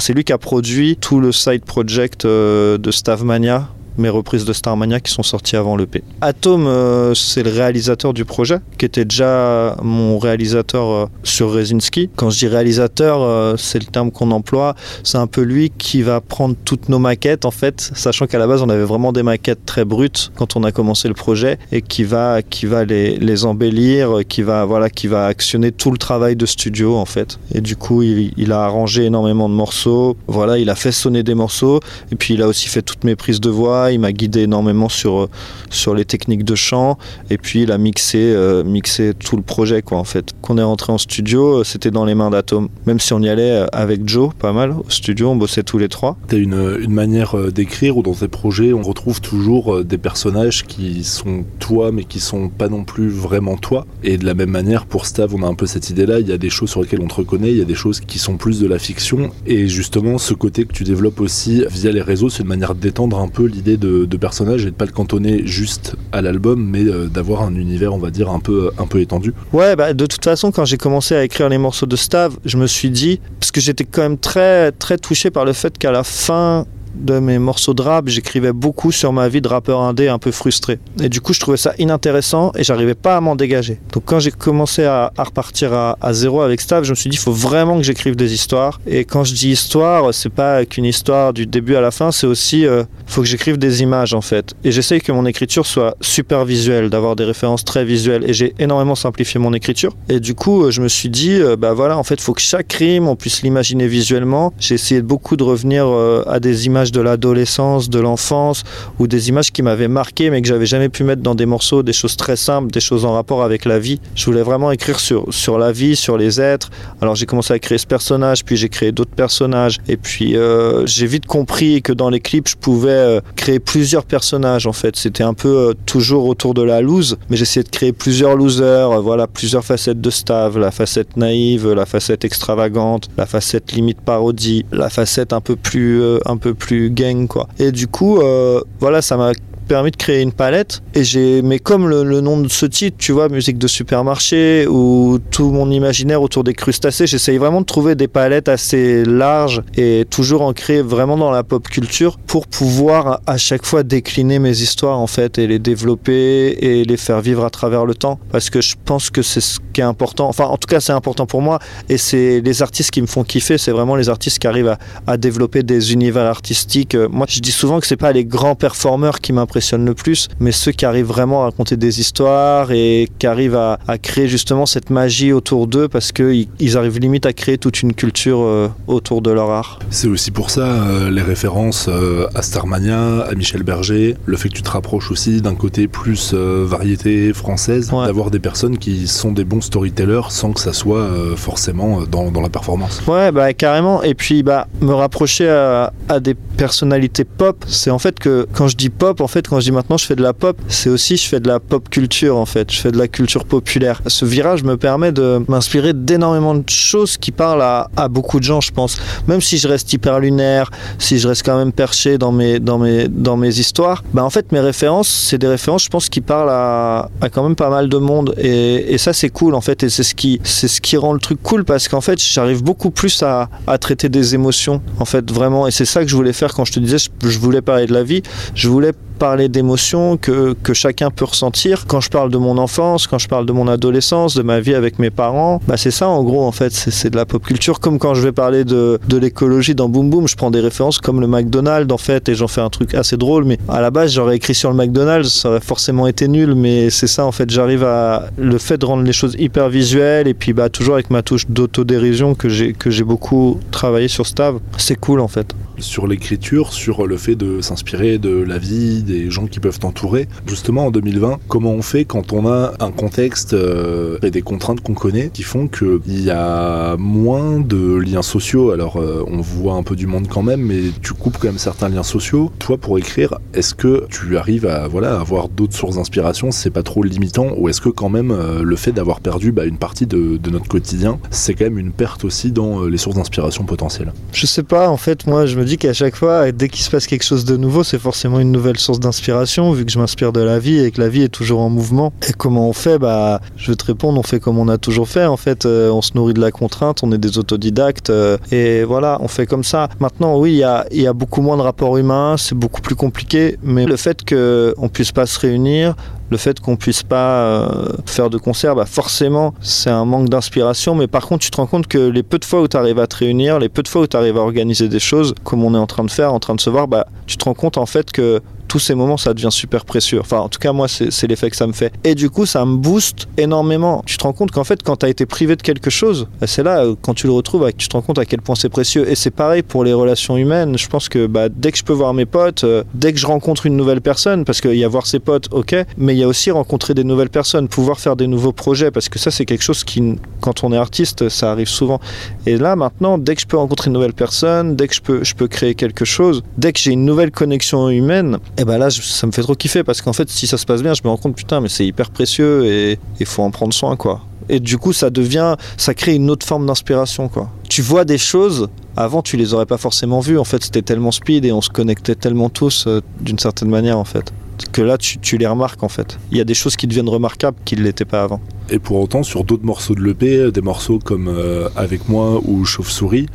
c'est 0.00 0.12
lui 0.12 0.24
qui 0.24 0.32
a 0.32 0.38
produit 0.38 0.96
tout 0.96 1.20
le 1.20 1.30
side 1.30 1.64
project 1.64 2.26
de 2.26 2.90
Stavmania 2.90 3.68
mes 3.98 4.08
reprises 4.08 4.44
de 4.44 4.52
Starmania 4.52 5.00
qui 5.00 5.12
sont 5.12 5.22
sorties 5.22 5.56
avant 5.56 5.76
l'EP. 5.76 6.02
Atom, 6.20 6.66
euh, 6.66 7.14
c'est 7.14 7.42
le 7.42 7.50
réalisateur 7.50 8.12
du 8.12 8.24
projet, 8.24 8.58
qui 8.78 8.84
était 8.84 9.04
déjà 9.04 9.76
mon 9.82 10.18
réalisateur 10.18 10.90
euh, 10.90 11.06
sur 11.22 11.52
Rezinski. 11.52 12.10
Quand 12.16 12.30
je 12.30 12.38
dis 12.38 12.48
réalisateur, 12.48 13.22
euh, 13.22 13.54
c'est 13.56 13.78
le 13.78 13.86
terme 13.86 14.10
qu'on 14.10 14.30
emploie. 14.30 14.74
C'est 15.04 15.18
un 15.18 15.26
peu 15.26 15.42
lui 15.42 15.70
qui 15.76 16.02
va 16.02 16.20
prendre 16.20 16.56
toutes 16.64 16.88
nos 16.88 16.98
maquettes, 16.98 17.44
en 17.44 17.50
fait, 17.50 17.90
sachant 17.94 18.26
qu'à 18.26 18.38
la 18.38 18.46
base, 18.46 18.62
on 18.62 18.68
avait 18.68 18.84
vraiment 18.84 19.12
des 19.12 19.22
maquettes 19.22 19.64
très 19.66 19.84
brutes 19.84 20.32
quand 20.36 20.56
on 20.56 20.64
a 20.64 20.72
commencé 20.72 21.08
le 21.08 21.14
projet, 21.14 21.58
et 21.72 21.82
qui 21.82 22.04
va, 22.04 22.42
qui 22.42 22.66
va 22.66 22.84
les, 22.84 23.44
embellir, 23.44 24.20
qui 24.28 24.42
va, 24.42 24.64
voilà, 24.64 24.90
qui 24.90 25.06
va 25.06 25.26
actionner 25.26 25.72
tout 25.72 25.90
le 25.90 25.98
travail 25.98 26.36
de 26.36 26.46
studio, 26.46 26.96
en 26.96 27.04
fait. 27.04 27.38
Et 27.54 27.60
du 27.60 27.76
coup, 27.76 28.02
il, 28.02 28.32
il 28.36 28.52
a 28.52 28.62
arrangé 28.64 29.04
énormément 29.04 29.48
de 29.48 29.54
morceaux. 29.54 30.16
Voilà, 30.26 30.58
il 30.58 30.68
a 30.70 30.74
fait 30.74 30.92
sonner 30.92 31.22
des 31.22 31.34
morceaux, 31.34 31.80
et 32.12 32.16
puis 32.16 32.34
il 32.34 32.42
a 32.42 32.48
aussi 32.48 32.68
fait 32.68 32.82
toutes 32.82 33.04
mes 33.04 33.16
prises 33.16 33.40
de 33.40 33.50
voix 33.50 33.79
il 33.88 34.00
m'a 34.00 34.12
guidé 34.12 34.42
énormément 34.42 34.88
sur, 34.88 35.28
sur 35.70 35.94
les 35.94 36.04
techniques 36.04 36.44
de 36.44 36.54
chant 36.54 36.98
et 37.30 37.38
puis 37.38 37.62
il 37.62 37.72
a 37.72 37.78
mixé, 37.78 38.18
euh, 38.18 38.64
mixé 38.64 39.12
tout 39.14 39.36
le 39.36 39.42
projet 39.42 39.82
quoi 39.82 39.98
en 39.98 40.04
fait. 40.04 40.34
Quand 40.42 40.54
on 40.54 40.58
est 40.58 40.62
rentré 40.62 40.92
en 40.92 40.98
studio, 40.98 41.60
euh, 41.60 41.64
c'était 41.64 41.90
dans 41.90 42.04
les 42.04 42.14
mains 42.14 42.30
d'Atom. 42.30 42.68
Même 42.86 43.00
si 43.00 43.12
on 43.12 43.20
y 43.20 43.28
allait 43.28 43.62
euh, 43.62 43.66
avec 43.72 44.08
Joe 44.08 44.30
pas 44.38 44.52
mal 44.52 44.72
au 44.72 44.84
studio, 44.88 45.30
on 45.30 45.36
bossait 45.36 45.62
tous 45.62 45.78
les 45.78 45.88
trois. 45.88 46.16
Tu 46.28 46.36
as 46.36 46.38
une, 46.38 46.78
une 46.80 46.92
manière 46.92 47.36
d'écrire 47.52 47.96
où 47.96 48.02
dans 48.02 48.14
tes 48.14 48.28
projets 48.28 48.72
on 48.72 48.82
retrouve 48.82 49.20
toujours 49.20 49.84
des 49.84 49.98
personnages 49.98 50.64
qui 50.64 51.04
sont 51.04 51.44
toi 51.58 51.92
mais 51.92 52.04
qui 52.04 52.20
sont 52.20 52.48
pas 52.48 52.68
non 52.68 52.84
plus 52.84 53.08
vraiment 53.08 53.56
toi? 53.56 53.86
Et 54.02 54.18
de 54.18 54.26
la 54.26 54.34
même 54.34 54.50
manière 54.50 54.86
pour 54.86 55.06
Stav 55.06 55.34
on 55.34 55.42
a 55.42 55.46
un 55.46 55.54
peu 55.54 55.66
cette 55.66 55.90
idée 55.90 56.06
là, 56.06 56.20
il 56.20 56.28
y 56.28 56.32
a 56.32 56.38
des 56.38 56.50
choses 56.50 56.70
sur 56.70 56.82
lesquelles 56.82 57.02
on 57.02 57.08
te 57.08 57.14
reconnaît, 57.14 57.50
il 57.50 57.58
y 57.58 57.62
a 57.62 57.66
des 57.66 57.74
choses 57.74 58.00
qui 58.00 58.18
sont 58.18 58.36
plus 58.36 58.60
de 58.60 58.66
la 58.66 58.78
fiction 58.78 59.30
et 59.46 59.68
justement 59.68 60.18
ce 60.18 60.34
côté 60.34 60.64
que 60.64 60.72
tu 60.72 60.84
développes 60.84 61.20
aussi 61.20 61.64
via 61.70 61.92
les 61.92 62.02
réseaux 62.02 62.28
c'est 62.28 62.42
une 62.42 62.48
manière 62.48 62.74
d'étendre 62.74 63.18
un 63.18 63.28
peu 63.28 63.44
l'idée 63.44 63.69
de, 63.76 64.16
personnages 64.16 64.66
et 64.66 64.70
de 64.70 64.74
pas 64.74 64.84
le 64.84 64.92
cantonner 64.92 65.46
juste 65.46 65.96
à 66.12 66.20
l'album, 66.20 66.62
mais 66.62 66.84
euh, 66.84 67.06
d'avoir 67.06 67.42
un 67.42 67.54
univers, 67.54 67.94
on 67.94 67.98
va 67.98 68.10
dire, 68.10 68.30
un 68.30 68.40
peu, 68.40 68.70
un 68.78 68.86
peu 68.86 69.00
étendu. 69.00 69.32
Ouais, 69.52 69.76
bah, 69.76 69.94
de 69.94 70.06
toute 70.06 70.24
façon, 70.24 70.52
quand 70.52 70.64
j'ai 70.64 70.76
commencé 70.76 71.14
à 71.14 71.24
écrire 71.24 71.48
les 71.48 71.58
morceaux 71.58 71.86
de 71.86 71.96
Stav, 71.96 72.36
je 72.44 72.56
me 72.56 72.66
suis 72.66 72.90
dit, 72.90 73.20
parce 73.38 73.50
que 73.50 73.60
j'étais 73.60 73.84
quand 73.84 74.02
même 74.02 74.18
très, 74.18 74.72
très 74.72 74.98
touché 74.98 75.30
par 75.30 75.44
le 75.44 75.52
fait 75.52 75.78
qu'à 75.78 75.90
la 75.90 76.04
fin, 76.04 76.66
de 77.00 77.18
mes 77.18 77.38
morceaux 77.38 77.74
de 77.74 77.82
rap, 77.82 78.08
j'écrivais 78.08 78.52
beaucoup 78.52 78.92
sur 78.92 79.12
ma 79.12 79.28
vie 79.28 79.40
de 79.40 79.48
rappeur 79.48 79.80
indé 79.80 80.08
un 80.08 80.18
peu 80.18 80.30
frustré. 80.30 80.78
Et 81.02 81.08
du 81.08 81.20
coup, 81.20 81.32
je 81.32 81.40
trouvais 81.40 81.56
ça 81.56 81.72
inintéressant 81.78 82.52
et 82.56 82.64
j'arrivais 82.64 82.94
pas 82.94 83.16
à 83.16 83.20
m'en 83.20 83.36
dégager. 83.36 83.80
Donc, 83.92 84.04
quand 84.06 84.20
j'ai 84.20 84.30
commencé 84.30 84.84
à, 84.84 85.12
repartir 85.18 85.72
à, 85.72 86.12
zéro 86.12 86.42
avec 86.42 86.60
Stav, 86.60 86.84
je 86.84 86.90
me 86.90 86.94
suis 86.94 87.10
dit, 87.10 87.16
il 87.16 87.20
faut 87.20 87.32
vraiment 87.32 87.76
que 87.78 87.82
j'écrive 87.82 88.16
des 88.16 88.32
histoires. 88.34 88.80
Et 88.86 89.04
quand 89.04 89.24
je 89.24 89.34
dis 89.34 89.50
histoire, 89.50 90.12
c'est 90.12 90.30
pas 90.30 90.64
qu'une 90.64 90.84
histoire 90.84 91.32
du 91.32 91.46
début 91.46 91.76
à 91.76 91.80
la 91.80 91.90
fin, 91.90 92.12
c'est 92.12 92.26
aussi, 92.26 92.66
euh, 92.66 92.84
faut 93.06 93.22
que 93.22 93.26
j'écrive 93.26 93.58
des 93.58 93.82
images 93.82 94.14
en 94.14 94.20
fait. 94.20 94.54
Et 94.64 94.72
j'essaye 94.72 95.00
que 95.00 95.12
mon 95.12 95.26
écriture 95.26 95.66
soit 95.66 95.96
super 96.00 96.44
visuelle, 96.44 96.90
d'avoir 96.90 97.16
des 97.16 97.24
références 97.24 97.64
très 97.64 97.84
visuelles. 97.84 98.28
Et 98.28 98.32
j'ai 98.32 98.54
énormément 98.58 98.94
simplifié 98.94 99.40
mon 99.40 99.52
écriture. 99.52 99.94
Et 100.08 100.20
du 100.20 100.34
coup, 100.34 100.64
euh, 100.64 100.70
je 100.70 100.82
me 100.82 100.88
suis 100.88 101.08
dit, 101.08 101.34
euh, 101.34 101.56
bah 101.56 101.72
voilà, 101.72 101.98
en 101.98 102.04
fait, 102.04 102.20
faut 102.20 102.34
que 102.34 102.40
chaque 102.40 102.72
rime, 102.72 103.08
on 103.08 103.16
puisse 103.16 103.42
l'imaginer 103.42 103.86
visuellement. 103.86 104.52
J'ai 104.58 104.74
essayé 104.74 105.02
beaucoup 105.02 105.36
de 105.36 105.44
revenir 105.44 105.86
à 106.26 106.40
des 106.40 106.66
images 106.66 106.89
de 106.92 107.00
l'adolescence, 107.00 107.90
de 107.90 107.98
l'enfance, 107.98 108.64
ou 108.98 109.06
des 109.06 109.28
images 109.28 109.52
qui 109.52 109.62
m'avaient 109.62 109.88
marqué 109.88 110.30
mais 110.30 110.42
que 110.42 110.48
j'avais 110.48 110.66
jamais 110.66 110.88
pu 110.88 111.04
mettre 111.04 111.22
dans 111.22 111.34
des 111.34 111.46
morceaux, 111.46 111.82
des 111.82 111.92
choses 111.92 112.16
très 112.16 112.36
simples, 112.36 112.70
des 112.70 112.80
choses 112.80 113.04
en 113.04 113.12
rapport 113.12 113.42
avec 113.42 113.64
la 113.64 113.78
vie. 113.78 114.00
Je 114.14 114.24
voulais 114.26 114.42
vraiment 114.42 114.70
écrire 114.70 115.00
sur, 115.00 115.32
sur 115.32 115.58
la 115.58 115.72
vie, 115.72 115.96
sur 115.96 116.18
les 116.18 116.40
êtres. 116.40 116.70
Alors 117.00 117.14
j'ai 117.14 117.26
commencé 117.26 117.52
à 117.52 117.58
créer 117.58 117.78
ce 117.78 117.86
personnage, 117.86 118.44
puis 118.44 118.56
j'ai 118.56 118.68
créé 118.68 118.92
d'autres 118.92 119.14
personnages, 119.14 119.78
et 119.88 119.96
puis 119.96 120.36
euh, 120.36 120.86
j'ai 120.86 121.06
vite 121.06 121.26
compris 121.26 121.82
que 121.82 121.92
dans 121.92 122.10
les 122.10 122.20
clips, 122.20 122.48
je 122.48 122.56
pouvais 122.56 122.90
euh, 122.90 123.20
créer 123.36 123.60
plusieurs 123.60 124.04
personnages 124.04 124.66
en 124.66 124.72
fait. 124.72 124.96
C'était 124.96 125.22
un 125.22 125.34
peu 125.34 125.70
euh, 125.70 125.74
toujours 125.86 126.26
autour 126.26 126.54
de 126.54 126.62
la 126.62 126.80
loose, 126.80 127.18
mais 127.28 127.36
j'essayais 127.36 127.64
de 127.64 127.70
créer 127.70 127.92
plusieurs 127.92 128.36
losers, 128.36 129.00
voilà, 129.02 129.26
plusieurs 129.26 129.64
facettes 129.64 130.00
de 130.00 130.10
Stav, 130.10 130.58
la 130.58 130.70
facette 130.70 131.16
naïve, 131.16 131.70
la 131.72 131.86
facette 131.86 132.24
extravagante, 132.24 133.08
la 133.16 133.26
facette 133.26 133.72
limite 133.72 134.00
parodie, 134.00 134.64
la 134.72 134.90
facette 134.90 135.32
un 135.32 135.40
peu 135.40 135.56
plus, 135.56 136.02
un 136.24 136.36
peu 136.36 136.54
plus 136.54 136.79
gang 136.88 137.26
quoi. 137.26 137.48
Et 137.58 137.72
du 137.72 137.86
coup, 137.86 138.20
euh, 138.20 138.60
voilà, 138.78 139.02
ça 139.02 139.16
m'a 139.16 139.32
permis 139.70 139.92
de 139.92 139.96
créer 139.96 140.20
une 140.20 140.32
palette. 140.32 140.82
Et 140.96 141.04
j'ai, 141.04 141.42
mais 141.42 141.60
comme 141.60 141.88
le, 141.88 142.20
nom 142.20 142.40
de 142.40 142.48
ce 142.48 142.66
titre, 142.66 142.96
tu 142.98 143.12
vois, 143.12 143.28
musique 143.28 143.56
de 143.56 143.68
supermarché 143.68 144.66
ou 144.66 145.20
tout 145.30 145.52
mon 145.52 145.70
imaginaire 145.70 146.20
autour 146.22 146.42
des 146.42 146.54
crustacés, 146.54 147.06
j'essaye 147.06 147.38
vraiment 147.38 147.60
de 147.60 147.66
trouver 147.66 147.94
des 147.94 148.08
palettes 148.08 148.48
assez 148.48 149.04
larges 149.04 149.62
et 149.76 150.06
toujours 150.10 150.42
ancrées 150.42 150.82
vraiment 150.82 151.16
dans 151.16 151.30
la 151.30 151.44
pop 151.44 151.68
culture 151.68 152.18
pour 152.18 152.48
pouvoir 152.48 153.20
à 153.28 153.36
chaque 153.36 153.64
fois 153.64 153.84
décliner 153.84 154.40
mes 154.40 154.60
histoires 154.60 154.98
en 154.98 155.06
fait 155.06 155.38
et 155.38 155.46
les 155.46 155.60
développer 155.60 156.48
et 156.60 156.82
les 156.84 156.96
faire 156.96 157.20
vivre 157.20 157.44
à 157.44 157.50
travers 157.50 157.86
le 157.86 157.94
temps. 157.94 158.18
Parce 158.32 158.50
que 158.50 158.60
je 158.60 158.74
pense 158.84 159.08
que 159.08 159.22
c'est 159.22 159.40
ce 159.40 159.60
qui 159.72 159.82
est 159.82 159.84
important. 159.84 160.28
Enfin, 160.28 160.46
en 160.46 160.56
tout 160.56 160.66
cas, 160.66 160.80
c'est 160.80 160.92
important 160.92 161.26
pour 161.26 161.42
moi 161.42 161.60
et 161.88 161.96
c'est 161.96 162.40
les 162.40 162.60
artistes 162.60 162.90
qui 162.90 163.02
me 163.02 163.06
font 163.06 163.22
kiffer. 163.22 163.56
C'est 163.56 163.70
vraiment 163.70 163.94
les 163.94 164.08
artistes 164.08 164.40
qui 164.40 164.48
arrivent 164.48 164.74
à, 164.74 164.78
à 165.06 165.16
développer 165.16 165.62
des 165.62 165.92
univers 165.92 166.24
artistiques. 166.24 166.96
Moi, 166.96 167.26
je 167.28 167.38
dis 167.38 167.52
souvent 167.52 167.78
que 167.78 167.86
c'est 167.86 167.96
pas 167.96 168.10
les 168.10 168.24
grands 168.24 168.56
performeurs 168.56 169.20
qui 169.20 169.32
m'impressionnent 169.32 169.59
le 169.78 169.94
plus, 169.94 170.28
mais 170.40 170.52
ceux 170.52 170.72
qui 170.72 170.84
arrivent 170.84 171.06
vraiment 171.06 171.42
à 171.42 171.44
raconter 171.44 171.76
des 171.76 172.00
histoires 172.00 172.72
et 172.72 173.08
qui 173.18 173.26
arrivent 173.26 173.56
à, 173.56 173.78
créer 174.02 174.28
justement 174.28 174.66
cette 174.66 174.90
magie 174.90 175.32
autour 175.32 175.66
d'eux 175.66 175.88
parce 175.88 176.12
qu'ils 176.12 176.48
ils 176.58 176.76
arrivent 176.76 176.98
limite 176.98 177.26
à 177.26 177.32
créer 177.32 177.58
toute 177.58 177.82
une 177.82 177.92
culture 177.92 178.40
euh, 178.40 178.68
autour 178.86 179.20
de 179.20 179.30
leur 179.30 179.50
art. 179.50 179.78
C'est 179.90 180.08
aussi 180.08 180.30
pour 180.30 180.50
ça 180.50 180.62
euh, 180.62 181.10
les 181.10 181.22
références 181.22 181.86
euh, 181.88 182.26
à 182.34 182.42
Starmania, 182.42 183.20
à 183.22 183.34
Michel 183.34 183.62
Berger, 183.62 184.16
le 184.24 184.36
fait 184.36 184.48
que 184.48 184.54
tu 184.54 184.62
te 184.62 184.70
rapproches 184.70 185.10
aussi 185.10 185.42
d'un 185.42 185.54
côté 185.54 185.88
plus 185.88 186.34
variété 186.34 187.32
française, 187.32 187.90
d'avoir 187.90 188.30
des 188.30 188.38
personnes 188.38 188.78
qui 188.78 189.06
sont 189.06 189.32
des 189.32 189.44
bons 189.44 189.60
storytellers 189.60 190.30
sans 190.30 190.52
que 190.52 190.60
ça 190.60 190.72
soit 190.72 191.08
forcément 191.36 192.02
dans, 192.02 192.30
dans, 192.30 192.40
la 192.40 192.48
performance. 192.48 193.02
Ouais, 193.06 193.32
bah 193.32 193.52
carrément. 193.52 194.02
Et 194.02 194.14
puis 194.14 194.42
bah 194.42 194.66
me 194.80 194.92
rapprocher 194.92 195.48
à, 195.48 195.92
à 196.08 196.20
des 196.20 196.34
personnalités 196.34 197.24
pop, 197.24 197.64
c'est 197.66 197.90
en 197.90 197.98
fait 197.98 198.18
que 198.18 198.46
quand 198.52 198.68
je 198.68 198.76
dis 198.76 198.90
pop, 198.90 199.20
en 199.20 199.28
fait, 199.28 199.48
quand 199.50 199.58
je 199.58 199.64
dis 199.64 199.72
maintenant 199.72 199.96
je 199.96 200.06
fais 200.06 200.14
de 200.14 200.22
la 200.22 200.32
pop, 200.32 200.56
c'est 200.68 200.88
aussi 200.88 201.16
je 201.16 201.26
fais 201.26 201.40
de 201.40 201.48
la 201.48 201.58
pop 201.58 201.88
culture 201.90 202.36
en 202.36 202.46
fait. 202.46 202.70
Je 202.70 202.78
fais 202.78 202.92
de 202.92 202.98
la 202.98 203.08
culture 203.08 203.44
populaire. 203.44 204.00
Ce 204.06 204.24
virage 204.24 204.62
me 204.62 204.76
permet 204.76 205.10
de 205.10 205.42
m'inspirer 205.48 205.92
d'énormément 205.92 206.54
de 206.54 206.68
choses 206.68 207.16
qui 207.16 207.32
parlent 207.32 207.62
à, 207.62 208.08
beaucoup 208.08 208.38
de 208.38 208.44
gens, 208.44 208.60
je 208.60 208.70
pense. 208.70 208.98
Même 209.26 209.40
si 209.40 209.58
je 209.58 209.66
reste 209.66 209.92
hyper 209.92 210.20
lunaire, 210.20 210.70
si 210.98 211.18
je 211.18 211.26
reste 211.26 211.44
quand 211.44 211.58
même 211.58 211.72
perché 211.72 212.16
dans 212.16 212.30
mes, 212.30 212.60
dans 212.60 212.78
mes, 212.78 213.08
dans 213.08 213.36
mes 213.36 213.58
histoires, 213.58 214.04
bah 214.14 214.22
en 214.22 214.30
fait 214.30 214.52
mes 214.52 214.60
références, 214.60 215.08
c'est 215.08 215.38
des 215.38 215.48
références, 215.48 215.84
je 215.84 215.88
pense, 215.88 216.08
qui 216.08 216.20
parlent 216.20 216.50
à, 216.50 217.08
quand 217.32 217.42
même 217.42 217.56
pas 217.56 217.70
mal 217.70 217.88
de 217.88 217.98
monde. 217.98 218.34
Et, 218.38 218.98
ça 218.98 219.12
c'est 219.12 219.30
cool 219.30 219.54
en 219.56 219.60
fait. 219.60 219.82
Et 219.82 219.90
c'est 219.90 220.04
ce 220.04 220.14
qui, 220.14 220.40
ce 220.44 220.80
qui 220.80 220.96
rend 220.96 221.12
le 221.12 221.20
truc 221.20 221.42
cool 221.42 221.64
parce 221.64 221.88
qu'en 221.88 222.00
fait 222.00 222.22
j'arrive 222.22 222.62
beaucoup 222.62 222.90
plus 222.90 223.22
à, 223.24 223.48
à 223.66 223.78
traiter 223.78 224.08
des 224.08 224.36
émotions 224.36 224.80
en 225.00 225.04
fait 225.04 225.28
vraiment. 225.28 225.66
Et 225.66 225.72
c'est 225.72 225.86
ça 225.86 226.02
que 226.04 226.08
je 226.08 226.14
voulais 226.14 226.32
faire 226.32 226.54
quand 226.54 226.64
je 226.64 226.72
te 226.72 226.78
disais 226.78 226.98
je 227.20 227.38
voulais 227.40 227.62
parler 227.62 227.86
de 227.86 227.92
la 227.92 228.04
vie. 228.04 228.22
Je 228.54 228.68
voulais 228.68 228.92
parler 229.20 229.50
d'émotions 229.50 230.16
que, 230.16 230.54
que 230.54 230.72
chacun 230.72 231.10
peut 231.10 231.26
ressentir. 231.26 231.84
Quand 231.86 232.00
je 232.00 232.08
parle 232.08 232.30
de 232.30 232.38
mon 232.38 232.56
enfance, 232.56 233.06
quand 233.06 233.18
je 233.18 233.28
parle 233.28 233.44
de 233.44 233.52
mon 233.52 233.68
adolescence, 233.68 234.34
de 234.34 234.42
ma 234.42 234.60
vie 234.60 234.74
avec 234.74 234.98
mes 234.98 235.10
parents, 235.10 235.60
bah 235.68 235.76
c'est 235.76 235.90
ça 235.90 236.08
en 236.08 236.24
gros 236.24 236.42
en 236.42 236.52
fait, 236.52 236.72
c'est 236.72 237.10
de 237.10 237.16
la 237.16 237.26
pop 237.26 237.44
culture. 237.44 237.80
Comme 237.80 237.98
quand 237.98 238.14
je 238.14 238.22
vais 238.22 238.32
parler 238.32 238.64
de, 238.64 238.98
de 239.06 239.16
l'écologie 239.18 239.74
dans 239.74 239.90
Boom 239.90 240.08
Boom, 240.08 240.26
je 240.26 240.36
prends 240.36 240.50
des 240.50 240.60
références 240.60 240.98
comme 240.98 241.20
le 241.20 241.26
McDonald's 241.26 241.92
en 241.92 241.98
fait 241.98 242.30
et 242.30 242.34
j'en 242.34 242.48
fais 242.48 242.62
un 242.62 242.70
truc 242.70 242.94
assez 242.94 243.18
drôle. 243.18 243.44
Mais 243.44 243.58
à 243.68 243.82
la 243.82 243.90
base, 243.90 244.14
j'aurais 244.14 244.36
écrit 244.36 244.54
sur 244.54 244.70
le 244.70 244.76
McDonald's, 244.76 245.28
ça 245.28 245.50
aurait 245.50 245.60
forcément 245.60 246.06
été 246.06 246.26
nul, 246.26 246.54
mais 246.54 246.88
c'est 246.88 247.06
ça 247.06 247.26
en 247.26 247.32
fait, 247.32 247.50
j'arrive 247.50 247.84
à 247.84 248.30
le 248.38 248.56
fait 248.56 248.78
de 248.78 248.86
rendre 248.86 249.02
les 249.02 249.12
choses 249.12 249.36
hyper 249.38 249.68
visuelles 249.68 250.28
et 250.28 250.34
puis 250.34 250.54
bah 250.54 250.70
toujours 250.70 250.94
avec 250.94 251.10
ma 251.10 251.22
touche 251.22 251.44
d'autodérision 251.46 252.34
que 252.34 252.48
j'ai 252.48 253.04
beaucoup 253.04 253.60
travaillé 253.70 254.08
sur 254.08 254.26
Stav. 254.26 254.58
C'est 254.78 254.98
cool 254.98 255.20
en 255.20 255.28
fait. 255.28 255.54
Sur 255.80 256.06
l'écriture, 256.06 256.72
sur 256.72 257.06
le 257.06 257.16
fait 257.16 257.34
de 257.34 257.60
s'inspirer 257.60 258.18
de 258.18 258.30
la 258.30 258.58
vie, 258.58 259.02
des 259.02 259.30
gens 259.30 259.46
qui 259.46 259.60
peuvent 259.60 259.78
t'entourer. 259.78 260.28
Justement, 260.46 260.86
en 260.86 260.90
2020, 260.90 261.38
comment 261.48 261.72
on 261.72 261.82
fait 261.82 262.04
quand 262.04 262.32
on 262.32 262.46
a 262.46 262.72
un 262.80 262.90
contexte 262.90 263.54
euh, 263.54 264.18
et 264.22 264.30
des 264.30 264.42
contraintes 264.42 264.80
qu'on 264.80 264.94
connaît 264.94 265.30
qui 265.30 265.42
font 265.42 265.68
qu'il 265.68 266.22
y 266.22 266.30
a 266.30 266.96
moins 266.96 267.60
de 267.60 267.96
liens 267.96 268.22
sociaux? 268.22 268.70
Alors, 268.70 268.96
euh, 268.96 269.24
on 269.26 269.40
voit 269.40 269.74
un 269.74 269.82
peu 269.82 269.96
du 269.96 270.06
monde 270.06 270.28
quand 270.28 270.42
même, 270.42 270.60
mais 270.60 270.80
tu 271.02 271.12
coupes 271.14 271.38
quand 271.38 271.48
même 271.48 271.58
certains 271.58 271.88
liens 271.88 272.02
sociaux. 272.02 272.50
Toi, 272.58 272.78
pour 272.78 272.98
écrire, 272.98 273.38
est-ce 273.54 273.74
que 273.74 274.06
tu 274.10 274.36
arrives 274.36 274.66
à 274.66 274.88
voilà 274.88 275.18
avoir 275.18 275.48
d'autres 275.48 275.76
sources 275.76 275.96
d'inspiration? 275.96 276.50
C'est 276.50 276.70
pas 276.70 276.82
trop 276.82 277.02
limitant? 277.02 277.48
Ou 277.56 277.68
est-ce 277.68 277.80
que 277.80 277.88
quand 277.88 278.08
même 278.08 278.30
euh, 278.30 278.62
le 278.62 278.76
fait 278.76 278.92
d'avoir 278.92 279.20
perdu 279.20 279.52
bah, 279.52 279.64
une 279.64 279.78
partie 279.78 280.06
de, 280.06 280.36
de, 280.36 280.50
notre 280.50 280.68
quotidien, 280.68 281.18
c'est 281.30 281.54
quand 281.54 281.64
même 281.64 281.78
une 281.78 281.92
perte 281.92 282.24
aussi 282.24 282.52
dans 282.52 282.84
les 282.84 282.98
sources 282.98 283.16
d'inspiration 283.16 283.64
potentielles? 283.64 284.12
Je 284.32 284.46
sais 284.46 284.62
pas, 284.62 284.88
en 284.88 284.96
fait, 284.96 285.26
moi, 285.26 285.46
je 285.46 285.58
me 285.58 285.64
dis 285.64 285.69
qu'à 285.76 285.92
chaque 285.92 286.16
fois, 286.16 286.52
dès 286.52 286.68
qu'il 286.68 286.82
se 286.82 286.90
passe 286.90 287.06
quelque 287.06 287.24
chose 287.24 287.44
de 287.44 287.56
nouveau, 287.56 287.84
c'est 287.84 287.98
forcément 287.98 288.40
une 288.40 288.52
nouvelle 288.52 288.78
source 288.78 289.00
d'inspiration, 289.00 289.72
vu 289.72 289.84
que 289.84 289.92
je 289.92 289.98
m'inspire 289.98 290.32
de 290.32 290.40
la 290.40 290.58
vie 290.58 290.78
et 290.78 290.90
que 290.90 291.00
la 291.00 291.08
vie 291.08 291.22
est 291.22 291.28
toujours 291.28 291.60
en 291.60 291.70
mouvement. 291.70 292.12
Et 292.28 292.32
comment 292.32 292.68
on 292.68 292.72
fait? 292.72 292.98
Bah, 292.98 293.40
je 293.56 293.70
vais 293.70 293.76
te 293.76 293.84
répondre, 293.84 294.18
on 294.18 294.22
fait 294.22 294.40
comme 294.40 294.58
on 294.58 294.68
a 294.68 294.78
toujours 294.78 295.08
fait. 295.08 295.24
En 295.24 295.36
fait, 295.36 295.66
euh, 295.66 295.90
on 295.90 296.02
se 296.02 296.12
nourrit 296.14 296.34
de 296.34 296.40
la 296.40 296.50
contrainte, 296.50 297.02
on 297.02 297.12
est 297.12 297.18
des 297.18 297.38
autodidactes, 297.38 298.10
euh, 298.10 298.38
et 298.50 298.84
voilà, 298.84 299.18
on 299.20 299.28
fait 299.28 299.46
comme 299.46 299.64
ça. 299.64 299.88
Maintenant, 300.00 300.38
oui, 300.38 300.52
il 300.52 300.58
y 300.58 300.64
a, 300.64 300.86
y 300.90 301.06
a, 301.06 301.12
beaucoup 301.12 301.42
moins 301.42 301.56
de 301.56 301.62
rapports 301.62 301.96
humains, 301.98 302.36
c'est 302.38 302.54
beaucoup 302.54 302.80
plus 302.80 302.94
compliqué, 302.94 303.58
mais 303.62 303.84
le 303.84 303.96
fait 303.96 304.24
qu'on 304.28 304.88
puisse 304.88 305.12
pas 305.12 305.26
se 305.26 305.38
réunir, 305.38 305.94
le 306.30 306.36
fait 306.36 306.60
qu'on 306.60 306.76
puisse 306.76 307.02
pas 307.02 307.42
euh, 307.42 307.88
faire 308.06 308.30
de 308.30 308.38
concert, 308.38 308.74
bah 308.74 308.86
forcément, 308.86 309.52
c'est 309.60 309.90
un 309.90 310.04
manque 310.04 310.28
d'inspiration. 310.28 310.94
Mais 310.94 311.08
par 311.08 311.26
contre, 311.26 311.44
tu 311.44 311.50
te 311.50 311.56
rends 311.56 311.66
compte 311.66 311.86
que 311.86 311.98
les 311.98 312.22
peu 312.22 312.38
de 312.38 312.44
fois 312.44 312.62
où 312.62 312.68
tu 312.68 312.76
arrives 312.76 312.98
à 313.00 313.06
te 313.06 313.16
réunir, 313.16 313.58
les 313.58 313.68
peu 313.68 313.82
de 313.82 313.88
fois 313.88 314.02
où 314.02 314.06
tu 314.06 314.16
arrives 314.16 314.36
à 314.36 314.40
organiser 314.40 314.88
des 314.88 315.00
choses, 315.00 315.34
comme 315.44 315.64
on 315.64 315.74
est 315.74 315.78
en 315.78 315.86
train 315.86 316.04
de 316.04 316.10
faire, 316.10 316.32
en 316.32 316.40
train 316.40 316.54
de 316.54 316.60
se 316.60 316.70
voir, 316.70 316.88
bah, 316.88 317.06
tu 317.26 317.36
te 317.36 317.44
rends 317.44 317.54
compte 317.54 317.78
en 317.78 317.86
fait 317.86 318.12
que 318.12 318.40
tous 318.70 318.78
ces 318.78 318.94
moments, 318.94 319.16
ça 319.16 319.34
devient 319.34 319.50
super 319.50 319.84
précieux. 319.84 320.20
Enfin, 320.20 320.38
en 320.38 320.48
tout 320.48 320.60
cas, 320.60 320.72
moi, 320.72 320.86
c'est 320.86 321.26
l'effet 321.26 321.50
que 321.50 321.56
ça 321.56 321.66
me 321.66 321.72
fait. 321.72 321.92
Et 322.04 322.14
du 322.14 322.30
coup, 322.30 322.46
ça 322.46 322.64
me 322.64 322.76
booste 322.76 323.26
énormément. 323.36 324.04
Tu 324.06 324.16
te 324.16 324.22
rends 324.22 324.32
compte 324.32 324.52
qu'en 324.52 324.62
fait, 324.62 324.84
quand 324.84 324.94
tu 324.98 325.06
as 325.06 325.08
été 325.08 325.26
privé 325.26 325.56
de 325.56 325.62
quelque 325.62 325.90
chose, 325.90 326.28
bah, 326.40 326.46
c'est 326.46 326.62
là, 326.62 326.84
euh, 326.84 326.94
quand 327.02 327.12
tu 327.12 327.26
le 327.26 327.32
retrouves, 327.32 327.66
que 327.66 327.76
tu 327.76 327.88
te 327.88 327.96
rends 327.96 328.02
compte 328.02 328.20
à 328.20 328.24
quel 328.24 328.40
point 328.40 328.54
c'est 328.54 328.68
précieux. 328.68 329.10
Et 329.10 329.16
c'est 329.16 329.32
pareil 329.32 329.64
pour 329.64 329.82
les 329.82 329.92
relations 329.92 330.36
humaines. 330.36 330.78
Je 330.78 330.86
pense 330.86 331.08
que 331.08 331.26
bah, 331.26 331.48
dès 331.48 331.72
que 331.72 331.78
je 331.78 331.82
peux 331.82 331.92
voir 331.92 332.14
mes 332.14 332.26
potes, 332.26 332.62
euh, 332.62 332.84
dès 332.94 333.12
que 333.12 333.18
je 333.18 333.26
rencontre 333.26 333.66
une 333.66 333.76
nouvelle 333.76 334.00
personne, 334.00 334.44
parce 334.44 334.60
qu'il 334.60 334.76
y 334.76 334.84
a 334.84 334.88
voir 334.88 335.08
ses 335.08 335.18
potes, 335.18 335.48
ok, 335.50 335.74
mais 335.98 336.14
il 336.14 336.18
y 336.18 336.22
a 336.22 336.28
aussi 336.28 336.52
rencontrer 336.52 336.94
des 336.94 337.02
nouvelles 337.02 337.28
personnes, 337.28 337.66
pouvoir 337.66 337.98
faire 337.98 338.14
des 338.14 338.28
nouveaux 338.28 338.52
projets, 338.52 338.92
parce 338.92 339.08
que 339.08 339.18
ça, 339.18 339.32
c'est 339.32 339.46
quelque 339.46 339.64
chose 339.64 339.82
qui, 339.82 340.14
quand 340.40 340.62
on 340.62 340.72
est 340.72 340.78
artiste, 340.78 341.28
ça 341.28 341.50
arrive 341.50 341.68
souvent. 341.68 341.98
Et 342.46 342.56
là, 342.56 342.76
maintenant, 342.76 343.18
dès 343.18 343.34
que 343.34 343.40
je 343.40 343.48
peux 343.48 343.56
rencontrer 343.56 343.88
une 343.88 343.94
nouvelle 343.94 344.14
personne, 344.14 344.76
dès 344.76 344.86
que 344.86 344.94
je 344.94 345.00
peux, 345.00 345.24
je 345.24 345.34
peux 345.34 345.48
créer 345.48 345.74
quelque 345.74 346.04
chose, 346.04 346.44
dès 346.56 346.72
que 346.72 346.78
j'ai 346.78 346.92
une 346.92 347.04
nouvelle 347.04 347.32
connexion 347.32 347.88
humaine, 347.88 348.38
et 348.60 348.64
ben 348.66 348.76
là, 348.76 348.90
ça 348.90 349.26
me 349.26 349.32
fait 349.32 349.40
trop 349.40 349.54
kiffer 349.54 349.84
parce 349.84 350.02
qu'en 350.02 350.12
fait, 350.12 350.28
si 350.28 350.46
ça 350.46 350.58
se 350.58 350.66
passe 350.66 350.82
bien, 350.82 350.92
je 350.92 351.00
me 351.02 351.08
rends 351.08 351.16
compte, 351.16 351.34
putain, 351.34 351.62
mais 351.62 351.70
c'est 351.70 351.86
hyper 351.86 352.10
précieux 352.10 352.66
et 352.66 352.98
il 353.18 353.24
faut 353.24 353.42
en 353.42 353.50
prendre 353.50 353.72
soin, 353.72 353.96
quoi. 353.96 354.20
Et 354.50 354.60
du 354.60 354.76
coup, 354.76 354.92
ça 354.92 355.08
devient, 355.08 355.56
ça 355.78 355.94
crée 355.94 356.14
une 356.14 356.28
autre 356.28 356.44
forme 356.44 356.66
d'inspiration, 356.66 357.28
quoi. 357.28 357.48
Tu 357.70 357.80
vois 357.80 358.04
des 358.04 358.18
choses, 358.18 358.68
avant, 358.98 359.22
tu 359.22 359.38
les 359.38 359.54
aurais 359.54 359.64
pas 359.64 359.78
forcément 359.78 360.20
vues. 360.20 360.38
En 360.38 360.44
fait, 360.44 360.62
c'était 360.62 360.82
tellement 360.82 361.10
speed 361.10 361.46
et 361.46 361.52
on 361.52 361.62
se 361.62 361.70
connectait 361.70 362.16
tellement 362.16 362.50
tous 362.50 362.84
euh, 362.86 363.00
d'une 363.22 363.38
certaine 363.38 363.70
manière, 363.70 363.96
en 363.96 364.04
fait 364.04 364.30
que 364.72 364.82
là 364.82 364.98
tu, 364.98 365.18
tu, 365.18 365.38
les 365.38 365.46
remarques 365.46 365.82
en 365.82 365.88
fait. 365.88 366.18
Il 366.30 366.36
y 366.36 366.40
a 366.42 366.44
des 366.44 366.52
choses 366.52 366.76
qui 366.76 366.86
deviennent 366.86 367.08
remarquables 367.08 367.56
qui 367.64 367.76
ne 367.76 367.82
l'étaient 367.82 368.04
pas 368.04 368.22
avant. 368.22 368.40
Et 368.70 368.78
pour 368.78 369.00
autant, 369.00 369.24
sur 369.24 369.42
d'autres 369.42 369.64
morceaux 369.64 369.94
de 369.94 370.00
l'EP, 370.00 370.52
des 370.52 370.60
morceaux 370.60 371.00
comme 371.00 371.28
euh, 371.28 371.68
Avec 371.74 372.08
moi 372.08 372.40
ou 372.44 372.64
Chauve-souris, 372.64 373.26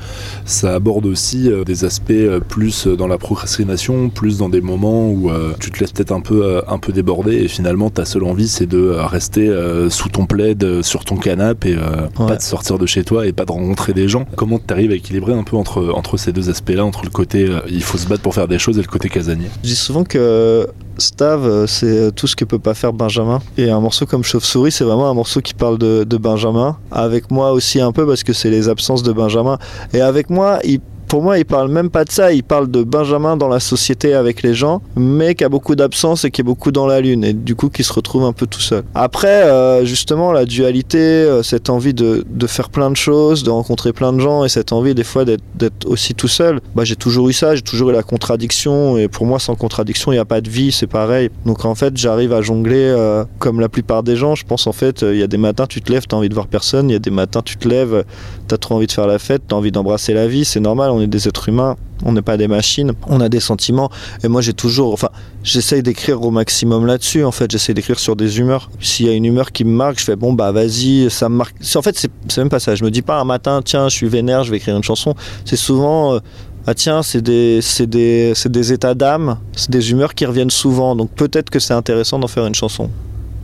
ça 0.46 0.74
aborde 0.74 1.06
aussi 1.06 1.51
euh, 1.51 1.65
des 1.65 1.84
aspects 1.84 2.12
euh, 2.12 2.39
plus 2.39 2.88
dans 2.88 3.08
la 3.08 3.18
procrastination, 3.18 4.10
plus 4.10 4.38
dans 4.38 4.48
des 4.48 4.62
moments 4.62 5.10
où 5.10 5.30
tu 5.60 5.72
te 5.72 5.80
laisses 5.80 5.92
peut-être 5.92 6.12
un 6.12 6.22
peu, 6.22 6.62
un 6.68 6.77
peu 6.77 6.94
déborder 6.94 7.36
et 7.36 7.48
finalement 7.48 7.89
ta 7.89 8.06
seule 8.06 8.24
envie 8.24 8.48
c'est 8.48 8.65
de 8.65 8.89
rester 8.89 9.51
sous 9.89 10.10
ton 10.10 10.25
plaid, 10.25 10.82
sur 10.82 11.04
ton 11.04 11.18
canapé 11.18 11.72
et 11.72 11.77
pas 12.18 12.36
de 12.36 12.42
sortir 12.42 12.77
de 12.77 12.86
chez 12.86 13.04
toi 13.04 13.25
et 13.25 13.34
pas 13.34 13.46
de 13.46 13.51
rencontrer 13.51 13.94
des 13.94 14.08
gens. 14.08 14.25
Comment 14.36 14.60
tu 14.60 14.72
arrives 14.74 14.92
à 14.92 14.96
équilibrer 14.96 15.34
un 15.34 15.44
peu 15.44 15.58
entre, 15.58 15.92
entre 15.94 16.18
ces 16.18 16.32
deux 16.32 16.50
aspects-là, 16.50 16.86
entre 16.86 17.04
le 17.04 17.10
côté 17.10 17.48
il 17.70 17.84
faut 17.84 17.98
se 17.98 18.08
battre 18.08 18.22
pour 18.22 18.34
faire 18.34 18.48
des 18.48 18.60
choses 18.60 18.77
et 18.77 18.82
le 18.82 18.88
côté 18.88 19.10
casanier? 19.10 19.48
Je 19.63 19.70
dis 19.70 19.75
souvent 19.75 20.04
que 20.04 20.68
Stav, 20.98 21.65
c'est 21.68 22.13
tout 22.15 22.27
ce 22.27 22.36
que 22.36 22.46
peut 22.46 22.60
pas 22.60 22.74
faire 22.74 22.94
Benjamin. 22.94 23.42
Et 23.58 23.70
un 23.70 23.80
morceau 23.80 24.06
comme 24.06 24.24
Chauve-souris, 24.24 24.72
c'est 24.72 24.84
vraiment 24.84 25.10
un 25.10 25.13
morceau 25.13 25.25
qui 25.41 25.53
parle 25.53 25.77
de, 25.77 26.03
de 26.03 26.17
Benjamin. 26.17 26.77
Avec 26.91 27.32
moi 27.32 27.51
aussi 27.51 27.82
un 27.82 27.91
peu 27.91 28.05
parce 28.05 28.24
que 28.24 28.34
c'est 28.34 28.50
les 28.50 28.70
absences 28.70 29.03
de 29.03 29.12
Benjamin. 29.12 29.58
Et 29.94 30.01
avec 30.01 30.29
moi, 30.29 30.60
il 30.63 30.79
pour 31.15 31.24
moi, 31.24 31.38
il 31.38 31.45
parle 31.45 31.72
même 31.72 31.89
pas 31.89 32.03
de 32.03 32.12
ça. 32.12 32.34
Il 32.34 32.43
parle 32.43 32.69
de 32.69 32.84
Benjamin 32.84 33.38
dans 33.38 33.48
la 33.48 33.62
société 33.62 34.13
avec 34.13 34.43
les 34.43 34.53
gens, 34.53 34.81
mais 34.98 35.34
qui 35.34 35.45
a 35.45 35.50
beaucoup 35.50 35.74
d'absence 35.74 36.25
et 36.25 36.29
qui 36.29 36.41
est 36.41 36.43
beaucoup 36.43 36.74
dans 36.74 36.88
la 36.88 37.00
lune, 37.00 37.24
et 37.24 37.31
du 37.31 37.55
coup 37.55 37.69
qui 37.69 37.86
se 37.86 37.93
retrouve 37.93 38.25
un 38.25 38.34
peu 38.34 38.48
tout 38.48 38.60
seul. 38.60 38.84
Après, 38.95 39.43
euh, 39.43 39.86
justement, 39.86 40.34
la 40.34 40.43
dualité, 40.43 40.98
euh, 40.98 41.41
cette 41.41 41.69
envie 41.69 41.93
de, 41.93 42.25
de, 42.29 42.48
faire 42.48 42.69
plein 42.69 42.91
de 42.91 42.98
choses, 42.98 43.43
de 43.43 43.50
rencontrer 43.50 43.93
plein 43.93 44.12
de 44.12 44.19
gens, 44.19 44.43
et 44.43 44.50
cette 44.50 44.74
envie 44.74 44.93
des 44.93 45.05
fois 45.05 45.24
d'être 45.24 45.88
aussi 45.88 46.15
tout 46.15 46.27
seul, 46.27 46.60
bah, 46.75 46.84
j'ai 46.84 46.98
toujours 46.98 47.29
eu 47.29 47.34
ça, 47.34 47.55
j'ai 47.55 47.62
toujours 47.62 47.91
eu 47.91 47.93
la 47.93 48.03
contradiction, 48.03 48.98
et 48.98 49.07
pour 49.07 49.25
moi, 49.25 49.39
sans 49.39 49.55
contradiction, 49.55 50.12
il 50.12 50.15
n'y 50.15 50.19
a 50.19 50.25
pas 50.25 50.41
de 50.41 50.50
vie, 50.50 50.74
c'est 50.74 50.86
pareil. 50.86 51.29
Donc 51.45 51.63
en 51.63 51.75
fait, 51.75 51.95
j'arrive 51.95 52.34
à 52.34 52.41
jongler 52.41 52.75
euh, 52.75 53.24
comme 53.39 53.62
la 53.62 53.69
plupart 53.69 54.03
des 54.03 54.17
gens. 54.17 54.36
Je 54.36 54.43
pense 54.43 54.67
en 54.67 54.74
fait, 54.74 55.03
il 55.03 55.17
y 55.17 55.24
a 55.24 55.27
des 55.27 55.38
matins, 55.38 55.65
tu 55.65 55.81
te 55.81 55.89
lèves, 55.93 56.07
tu 56.10 56.13
as 56.13 56.17
envie 56.17 56.27
de 56.27 56.34
voir 56.34 56.48
personne, 56.48 56.89
il 56.89 56.93
y 56.93 56.98
a 56.98 57.00
des 57.00 57.10
matins, 57.10 57.41
tu 57.41 57.55
te 57.55 57.69
lèves, 57.69 58.03
tu 58.50 58.53
as 58.53 58.57
trop 58.57 58.75
envie 58.75 58.88
de 58.88 58.91
faire 58.91 59.07
la 59.07 59.17
fête, 59.17 59.43
tu 59.48 59.55
as 59.55 59.57
envie 59.57 59.72
d'embrasser 59.72 60.13
la 60.13 60.27
vie, 60.27 60.43
c'est 60.43 60.60
normal 60.60 60.91
est 61.04 61.04
des 61.09 61.27
êtres 61.27 61.50
humains, 61.50 61.75
on 62.03 62.13
n'est 62.13 62.21
pas 62.21 62.38
des 62.38 62.47
machines, 62.47 62.93
on 63.07 63.21
a 63.21 63.29
des 63.29 63.39
sentiments. 63.39 63.89
Et 64.24 64.27
moi, 64.27 64.41
j'ai 64.41 64.53
toujours, 64.53 64.93
enfin, 64.93 65.09
j'essaye 65.43 65.83
d'écrire 65.83 66.21
au 66.21 66.31
maximum 66.31 66.85
là-dessus. 66.85 67.24
En 67.24 67.31
fait, 67.31 67.50
j'essaie 67.51 67.74
d'écrire 67.74 68.00
sur 68.00 68.15
des 68.15 68.39
humeurs. 68.39 68.69
S'il 68.79 69.05
y 69.05 69.09
a 69.09 69.13
une 69.13 69.25
humeur 69.25 69.51
qui 69.51 69.63
me 69.63 69.71
marque, 69.71 70.00
je 70.00 70.05
fais 70.05 70.15
bon, 70.15 70.33
bah 70.33 70.51
vas-y, 70.51 71.09
ça 71.09 71.29
me 71.29 71.35
marque. 71.35 71.55
En 71.75 71.81
fait, 71.81 71.97
c'est 71.97 72.38
même 72.38 72.50
pas 72.50 72.59
ça. 72.59 72.75
Je 72.75 72.83
me 72.83 72.91
dis 72.91 73.01
pas 73.01 73.19
un 73.19 73.25
matin, 73.25 73.62
tiens, 73.63 73.89
je 73.89 73.95
suis 73.95 74.07
vénère, 74.07 74.43
je 74.43 74.51
vais 74.51 74.57
écrire 74.57 74.75
une 74.75 74.83
chanson. 74.83 75.15
C'est 75.45 75.55
souvent. 75.55 76.15
Euh, 76.15 76.19
ah 76.67 76.74
tiens, 76.74 77.03
c'est 77.03 77.21
des, 77.21 77.59
des, 77.81 78.33
des 78.45 78.74
états 78.74 78.95
d'âme, 78.95 79.38
c'est 79.55 79.69
des 79.69 79.91
humeurs 79.91 80.15
qui 80.15 80.25
reviennent 80.25 80.50
souvent, 80.50 80.95
donc 80.95 81.12
peut-être 81.12 81.51
que 81.51 81.59
c'est 81.59 81.75
intéressant 81.75 82.17
d'en 82.17 82.27
faire 82.27 82.47
une 82.47 82.55
chanson. 82.55 82.89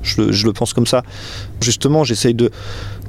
Je, 0.02 0.32
je, 0.32 0.48
le 0.48 0.54
pense 0.54 0.74
comme 0.74 0.88
ça. 0.88 1.04
Justement, 1.62 2.04
j'essaye 2.04 2.34
de, 2.34 2.50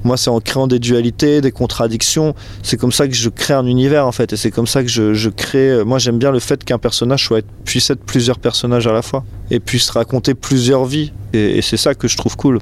moi, 0.04 0.16
c'est 0.16 0.30
en 0.30 0.40
créant 0.40 0.66
des 0.66 0.78
dualités, 0.78 1.40
des 1.40 1.52
contradictions. 1.52 2.34
C'est 2.62 2.76
comme 2.76 2.92
ça 2.92 3.06
que 3.06 3.14
je 3.14 3.28
crée 3.28 3.54
un 3.54 3.66
univers, 3.66 4.06
en 4.06 4.12
fait. 4.12 4.32
Et 4.32 4.36
c'est 4.36 4.50
comme 4.50 4.66
ça 4.66 4.82
que 4.82 4.88
je, 4.88 5.28
crée. 5.28 5.70
Euh, 5.70 5.84
moi, 5.84 5.98
j'aime 5.98 6.18
bien 6.18 6.32
le 6.32 6.40
fait 6.40 6.64
qu'un 6.64 6.78
personnage 6.78 7.24
soit, 7.24 7.44
puisse 7.64 7.90
être 7.90 8.04
plusieurs 8.04 8.38
personnages 8.38 8.86
à 8.86 8.92
la 8.92 9.02
fois 9.02 9.24
et 9.50 9.60
puisse 9.60 9.90
raconter 9.90 10.34
plusieurs 10.34 10.84
vies. 10.84 11.12
Et, 11.32 11.62
c'est 11.62 11.76
ça 11.76 11.94
que 11.94 12.08
je 12.08 12.16
trouve 12.16 12.36
cool 12.36 12.58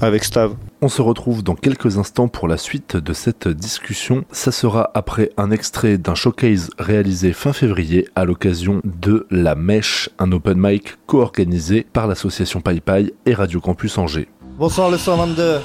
avec 0.00 0.24
Stav. 0.24 0.54
On 0.82 0.88
se 0.88 1.02
retrouve 1.02 1.42
dans 1.42 1.54
quelques 1.54 1.98
instants 1.98 2.28
pour 2.28 2.48
la 2.48 2.56
suite 2.56 2.96
de 2.96 3.12
cette 3.12 3.48
discussion. 3.48 4.24
Ça 4.32 4.50
sera 4.50 4.90
après 4.94 5.30
un 5.36 5.50
extrait 5.50 5.98
d'un 5.98 6.14
showcase 6.14 6.70
réalisé 6.78 7.34
fin 7.34 7.52
février 7.52 8.08
à 8.16 8.24
l'occasion 8.24 8.80
de 8.84 9.26
La 9.30 9.54
Mèche, 9.54 10.08
un 10.18 10.32
open 10.32 10.58
mic 10.58 10.96
co-organisé 11.06 11.86
par 11.92 12.06
l'association 12.06 12.62
PayPay 12.62 13.12
et 13.26 13.34
Radio 13.34 13.60
Campus 13.60 13.98
Angers. 13.98 14.28
Bonsoir 14.58 14.90
le 14.90 14.96
122. 14.96 15.60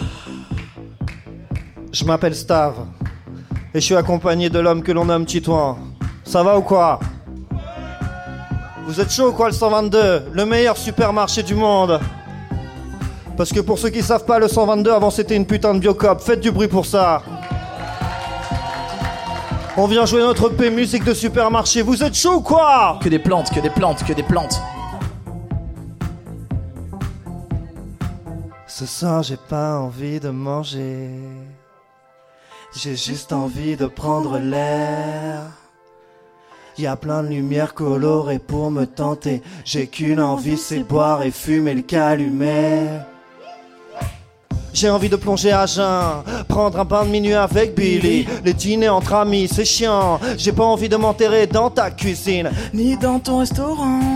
Je 1.95 2.03
m'appelle 2.03 2.35
Stav. 2.35 2.73
Et 3.73 3.79
je 3.79 3.85
suis 3.85 3.95
accompagné 3.95 4.49
de 4.49 4.59
l'homme 4.59 4.83
que 4.83 4.91
l'on 4.91 5.05
nomme 5.05 5.25
Titouan. 5.25 5.77
Ça 6.25 6.43
va 6.43 6.57
ou 6.57 6.61
quoi? 6.61 6.99
Vous 8.85 8.99
êtes 8.99 9.09
chaud 9.09 9.29
ou 9.29 9.31
quoi 9.31 9.47
le 9.47 9.53
122 9.53 10.25
Le 10.33 10.45
meilleur 10.45 10.75
supermarché 10.75 11.41
du 11.41 11.55
monde 11.55 12.01
Parce 13.37 13.53
que 13.53 13.61
pour 13.61 13.79
ceux 13.79 13.91
qui 13.91 14.01
savent 14.01 14.25
pas, 14.25 14.39
le 14.39 14.49
122 14.49 14.91
avant 14.91 15.09
c'était 15.09 15.37
une 15.37 15.45
putain 15.45 15.73
de 15.73 15.79
biocop. 15.79 16.19
Faites 16.19 16.41
du 16.41 16.51
bruit 16.51 16.67
pour 16.67 16.85
ça 16.85 17.23
on 19.77 19.87
vient 19.87 20.05
jouer 20.05 20.21
notre 20.21 20.47
P 20.47 20.69
musique 20.69 21.03
de 21.03 21.13
supermarché. 21.13 21.81
Vous 21.81 22.01
êtes 22.01 22.15
chaud 22.15 22.35
ou 22.35 22.41
quoi? 22.41 22.97
Que 23.03 23.09
des 23.09 23.19
plantes, 23.19 23.53
que 23.53 23.59
des 23.59 23.69
plantes, 23.69 24.05
que 24.05 24.13
des 24.13 24.23
plantes. 24.23 24.61
Ce 28.67 28.85
soir, 28.85 29.21
j'ai 29.21 29.35
pas 29.35 29.79
envie 29.79 30.21
de 30.21 30.29
manger. 30.29 31.09
J'ai 32.77 32.97
juste 32.97 33.31
envie 33.31 33.77
de 33.77 33.85
prendre 33.85 34.37
l'air. 34.37 35.43
Y 36.77 36.87
a 36.87 36.97
plein 36.97 37.23
de 37.23 37.29
lumières 37.29 37.73
colorées 37.73 38.37
pour 38.37 38.69
me 38.69 38.85
tenter. 38.85 39.41
J'ai 39.63 39.87
qu'une 39.87 40.19
envie, 40.19 40.57
c'est 40.57 40.79
boire 40.79 41.23
et 41.23 41.31
fumer 41.31 41.73
le 41.73 41.83
calumet. 41.83 42.99
J'ai 44.73 44.89
envie 44.89 45.07
de 45.07 45.15
plonger 45.15 45.53
à 45.53 45.65
jeun, 45.65 46.21
prendre 46.49 46.77
un 46.77 46.83
bain 46.83 47.05
de 47.05 47.11
minuit 47.11 47.33
avec 47.33 47.75
Billy. 47.75 48.27
Les 48.43 48.53
dîners 48.53 48.89
entre 48.89 49.13
amis, 49.13 49.47
c'est 49.47 49.63
chiant. 49.63 50.19
J'ai 50.37 50.51
pas 50.51 50.65
envie 50.65 50.89
de 50.89 50.97
m'enterrer 50.97 51.47
dans 51.47 51.69
ta 51.69 51.91
cuisine, 51.91 52.51
ni 52.73 52.97
dans 52.97 53.19
ton 53.19 53.37
restaurant. 53.37 54.14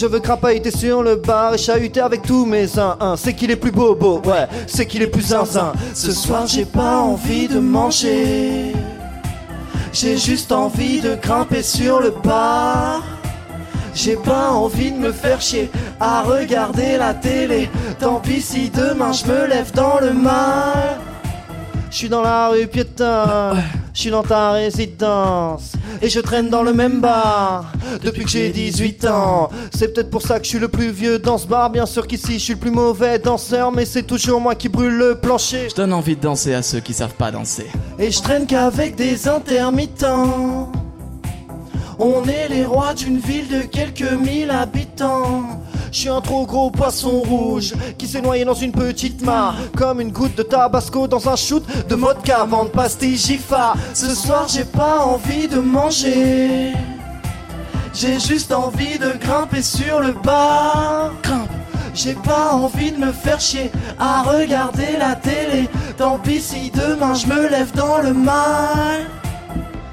Je 0.00 0.06
veux 0.06 0.20
crapahuter 0.20 0.70
sur 0.70 1.02
le 1.02 1.16
bar 1.16 1.54
et 1.54 1.58
chahuter 1.58 1.98
avec 1.98 2.22
tous 2.22 2.46
mes 2.46 2.78
uns. 2.78 3.16
C'est 3.16 3.34
qu'il 3.34 3.50
est 3.50 3.56
plus 3.56 3.72
bobo, 3.72 4.22
ouais, 4.26 4.46
c'est 4.68 4.86
qu'il 4.86 5.02
est 5.02 5.08
plus 5.08 5.30
zinzin. 5.30 5.72
Ce 5.92 6.12
soir, 6.12 6.46
j'ai 6.46 6.64
pas 6.64 6.98
envie 6.98 7.48
de 7.48 7.58
manger. 7.58 8.74
J'ai 9.92 10.16
juste 10.16 10.52
envie 10.52 11.00
de 11.00 11.16
grimper 11.16 11.64
sur 11.64 11.98
le 11.98 12.10
bar. 12.22 13.02
J'ai 13.92 14.14
pas 14.14 14.50
envie 14.52 14.92
de 14.92 14.98
me 14.98 15.10
faire 15.10 15.40
chier 15.40 15.68
à 15.98 16.22
regarder 16.22 16.96
la 16.96 17.12
télé. 17.14 17.68
Tant 17.98 18.20
pis 18.20 18.40
si 18.40 18.70
demain 18.70 19.10
je 19.10 19.26
me 19.26 19.48
lève 19.48 19.72
dans 19.72 19.98
le 20.00 20.12
mal. 20.12 21.00
Je 21.90 21.96
suis 21.96 22.08
dans 22.08 22.22
la 22.22 22.50
rue 22.50 22.68
piéton, 22.68 23.56
je 23.92 24.00
suis 24.00 24.10
dans 24.10 24.22
ta 24.22 24.52
résidence 24.52 25.72
et 26.02 26.08
je 26.08 26.20
traîne 26.20 26.48
dans 26.48 26.62
le 26.62 26.72
même 26.72 27.00
bar 27.00 27.72
depuis 28.02 28.24
que 28.24 28.30
j'ai 28.30 28.50
18 28.50 29.06
ans. 29.06 29.50
C'est 29.74 29.94
peut-être 29.94 30.10
pour 30.10 30.22
ça 30.22 30.38
que 30.38 30.44
je 30.44 30.50
suis 30.50 30.58
le 30.58 30.68
plus 30.68 30.90
vieux 30.90 31.18
dans 31.18 31.38
ce 31.38 31.46
bar. 31.46 31.70
Bien 31.70 31.86
sûr 31.86 32.06
qu'ici 32.06 32.34
je 32.34 32.44
suis 32.44 32.54
le 32.54 32.60
plus 32.60 32.70
mauvais 32.70 33.18
danseur, 33.18 33.72
mais 33.72 33.84
c'est 33.84 34.02
toujours 34.02 34.40
moi 34.40 34.54
qui 34.54 34.68
brûle 34.68 34.94
le 34.94 35.14
plancher. 35.16 35.68
Je 35.70 35.74
donne 35.74 35.92
envie 35.92 36.16
de 36.16 36.20
danser 36.20 36.54
à 36.54 36.62
ceux 36.62 36.80
qui 36.80 36.94
savent 36.94 37.14
pas 37.14 37.30
danser. 37.30 37.66
Et 37.98 38.10
je 38.10 38.22
traîne 38.22 38.46
qu'avec 38.46 38.94
des 38.94 39.28
intermittents. 39.28 40.72
On 42.00 42.22
est 42.24 42.48
les 42.48 42.64
rois 42.64 42.94
d'une 42.94 43.18
ville 43.18 43.48
de 43.48 43.62
quelques 43.62 44.12
mille 44.12 44.50
habitants. 44.50 45.42
Je 45.90 45.98
suis 46.00 46.08
un 46.08 46.20
trop 46.20 46.46
gros 46.46 46.70
poisson 46.70 47.22
rouge 47.22 47.74
qui 47.96 48.06
s'est 48.06 48.20
noyé 48.20 48.44
dans 48.44 48.54
une 48.54 48.72
petite 48.72 49.24
mare. 49.24 49.56
Comme 49.76 50.00
une 50.00 50.12
goutte 50.12 50.36
de 50.36 50.42
tabasco 50.42 51.08
dans 51.08 51.28
un 51.28 51.36
shoot 51.36 51.64
de 51.88 51.94
vodka, 51.94 52.46
de 52.46 52.68
pastilles 52.68 53.16
Jifa. 53.16 53.74
Ce 53.94 54.14
soir, 54.14 54.46
j'ai 54.48 54.64
pas 54.64 55.04
envie 55.04 55.48
de 55.48 55.58
manger. 55.58 56.72
J'ai 57.94 58.20
juste 58.20 58.52
envie 58.52 58.98
de 58.98 59.12
grimper 59.18 59.62
sur 59.62 60.00
le 60.00 60.12
bar. 60.12 61.12
J'ai 61.94 62.14
pas 62.14 62.52
envie 62.52 62.92
de 62.92 62.98
me 62.98 63.10
faire 63.10 63.40
chier 63.40 63.72
à 63.98 64.22
regarder 64.22 64.96
la 64.98 65.16
télé. 65.16 65.68
Tant 65.96 66.18
pis 66.18 66.40
si 66.40 66.70
demain 66.70 67.14
je 67.14 67.26
me 67.26 67.48
lève 67.48 67.72
dans 67.74 67.98
le 67.98 68.12
mal. 68.12 69.06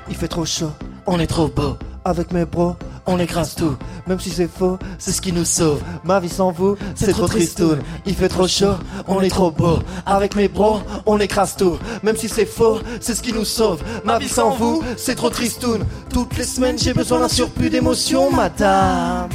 Il 0.07 0.15
fait 0.15 0.27
trop 0.27 0.45
chaud, 0.45 0.71
on 1.07 1.19
est 1.19 1.25
trop 1.25 1.47
beau. 1.47 1.77
Avec 2.03 2.31
mes 2.31 2.45
bros, 2.45 2.75
on 3.05 3.19
écrase 3.19 3.55
tout. 3.55 3.75
Même 4.07 4.19
si 4.19 4.29
c'est 4.29 4.49
faux, 4.49 4.77
c'est 4.97 5.11
ce 5.11 5.21
qui 5.21 5.31
nous 5.31 5.45
sauve. 5.45 5.81
Ma 6.03 6.19
vie 6.19 6.29
sans 6.29 6.51
vous, 6.51 6.75
c'est 6.95 7.11
trop 7.11 7.27
tristoun. 7.27 7.79
Il 8.05 8.15
fait 8.15 8.29
trop 8.29 8.47
chaud, 8.47 8.75
on 9.07 9.21
est 9.21 9.29
trop 9.29 9.51
beau. 9.51 9.79
Avec 10.05 10.35
mes 10.35 10.47
bros, 10.47 10.79
on 11.05 11.19
écrase 11.19 11.55
tout. 11.55 11.77
Même 12.03 12.17
si 12.17 12.29
c'est 12.29 12.45
faux, 12.45 12.79
c'est 12.99 13.15
ce 13.15 13.21
qui 13.21 13.33
nous 13.33 13.45
sauve. 13.45 13.81
Ma 14.03 14.19
vie 14.19 14.29
sans 14.29 14.51
vous, 14.51 14.83
c'est 14.97 15.15
trop 15.15 15.29
tristoun. 15.29 15.85
Toutes 16.11 16.37
les 16.37 16.43
semaines, 16.43 16.77
j'ai 16.77 16.93
besoin 16.93 17.19
d'un 17.19 17.29
surplus 17.29 17.69
d'émotion, 17.69 18.31
madame 18.31 19.29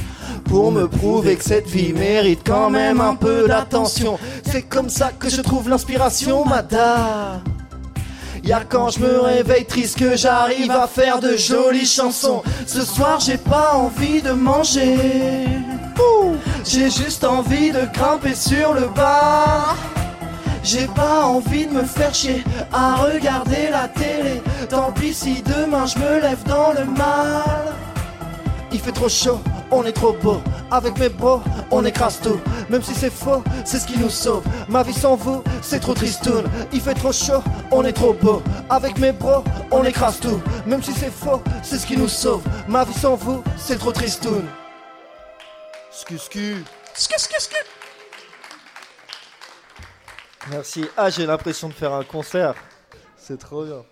pour 0.45 0.73
me 0.73 0.89
prouver 0.89 1.37
que 1.37 1.45
cette 1.45 1.69
vie 1.69 1.93
mérite 1.93 2.41
quand 2.45 2.71
même 2.71 3.01
un 3.01 3.15
peu 3.15 3.47
d'attention. 3.47 4.19
C'est 4.51 4.63
comme 4.63 4.89
ça 4.89 5.13
que 5.13 5.29
je 5.31 5.41
trouve 5.43 5.69
l'inspiration, 5.69 6.45
madame. 6.45 7.41
Y'a 8.51 8.65
quand 8.69 8.91
je 8.91 8.99
me 8.99 9.21
réveille 9.21 9.65
triste 9.65 9.97
que 9.97 10.17
j'arrive 10.17 10.73
à 10.73 10.89
faire 10.89 11.21
de 11.21 11.37
jolies 11.37 11.87
chansons. 11.87 12.43
Ce 12.67 12.85
soir 12.85 13.21
j'ai 13.21 13.37
pas 13.37 13.75
envie 13.75 14.21
de 14.21 14.33
manger. 14.33 14.97
J'ai 16.65 16.91
juste 16.91 17.23
envie 17.23 17.71
de 17.71 17.83
grimper 17.95 18.35
sur 18.35 18.75
le 18.75 18.89
bar. 18.89 19.77
J'ai 20.65 20.89
pas 20.89 21.27
envie 21.27 21.67
de 21.67 21.75
me 21.75 21.85
faire 21.85 22.13
chier 22.13 22.43
à 22.73 22.97
regarder 22.97 23.69
la 23.71 23.87
télé. 23.87 24.43
Tant 24.69 24.91
pis 24.91 25.15
si 25.15 25.43
demain 25.43 25.87
je 25.87 26.01
me 26.01 26.21
lève 26.21 26.43
dans 26.43 26.73
le 26.73 26.87
mal. 26.87 27.80
Il 28.73 28.81
fait 28.81 28.93
trop 28.93 29.09
chaud, 29.09 29.41
on 29.71 29.85
est 29.85 29.93
trop 29.93 30.13
beau. 30.13 30.41
Avec 30.71 30.97
mes 30.99 31.09
bros, 31.09 31.43
on 31.71 31.85
écrase 31.85 32.21
tout. 32.21 32.41
Même 32.69 32.83
si 32.83 32.95
c'est 32.95 33.13
faux, 33.13 33.43
c'est 33.65 33.79
ce 33.81 33.87
qui 33.87 33.99
nous 33.99 34.11
sauve. 34.11 34.45
Ma 34.69 34.83
vie 34.83 34.95
sans 34.95 35.17
vous, 35.17 35.43
c'est 35.61 35.81
trop 35.81 35.95
tristoun. 35.95 36.45
Il 36.73 36.81
fait 36.81 36.95
trop 36.95 37.13
chaud, 37.13 37.43
on 37.73 37.85
est 37.85 37.93
trop 37.93 38.13
beau. 38.13 38.43
Avec 38.69 38.99
mes 38.99 39.13
bros, 39.13 39.43
on 39.73 39.85
écrase 39.85 40.21
tout. 40.21 40.41
Même 40.67 40.83
si 40.83 40.93
c'est 40.93 41.11
faux, 41.11 41.43
c'est 41.63 41.79
ce 41.79 41.87
qui 41.87 41.97
nous 41.97 42.09
sauve. 42.09 42.43
Ma 42.69 42.85
vie 42.85 42.95
sans 42.95 43.17
vous, 43.17 43.43
c'est 43.57 43.79
trop 43.79 43.93
tristoun. 43.93 44.45
Merci. 50.51 50.87
Ah, 50.97 51.11
j'ai 51.11 51.27
l'impression 51.27 51.69
de 51.69 51.75
faire 51.75 51.93
un 51.93 52.05
concert. 52.05 52.55
C'est 53.17 53.39
trop 53.39 53.65
bien. 53.65 53.85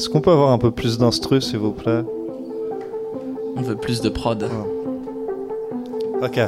Est-ce 0.00 0.08
qu'on 0.08 0.22
peut 0.22 0.30
avoir 0.30 0.50
un 0.52 0.56
peu 0.56 0.70
plus 0.70 0.96
d'instru, 0.96 1.42
s'il 1.42 1.58
vous 1.58 1.72
plaît 1.72 2.02
On 3.54 3.60
veut 3.60 3.76
plus 3.76 4.00
de 4.00 4.08
prod. 4.08 4.48
Ok. 6.22 6.40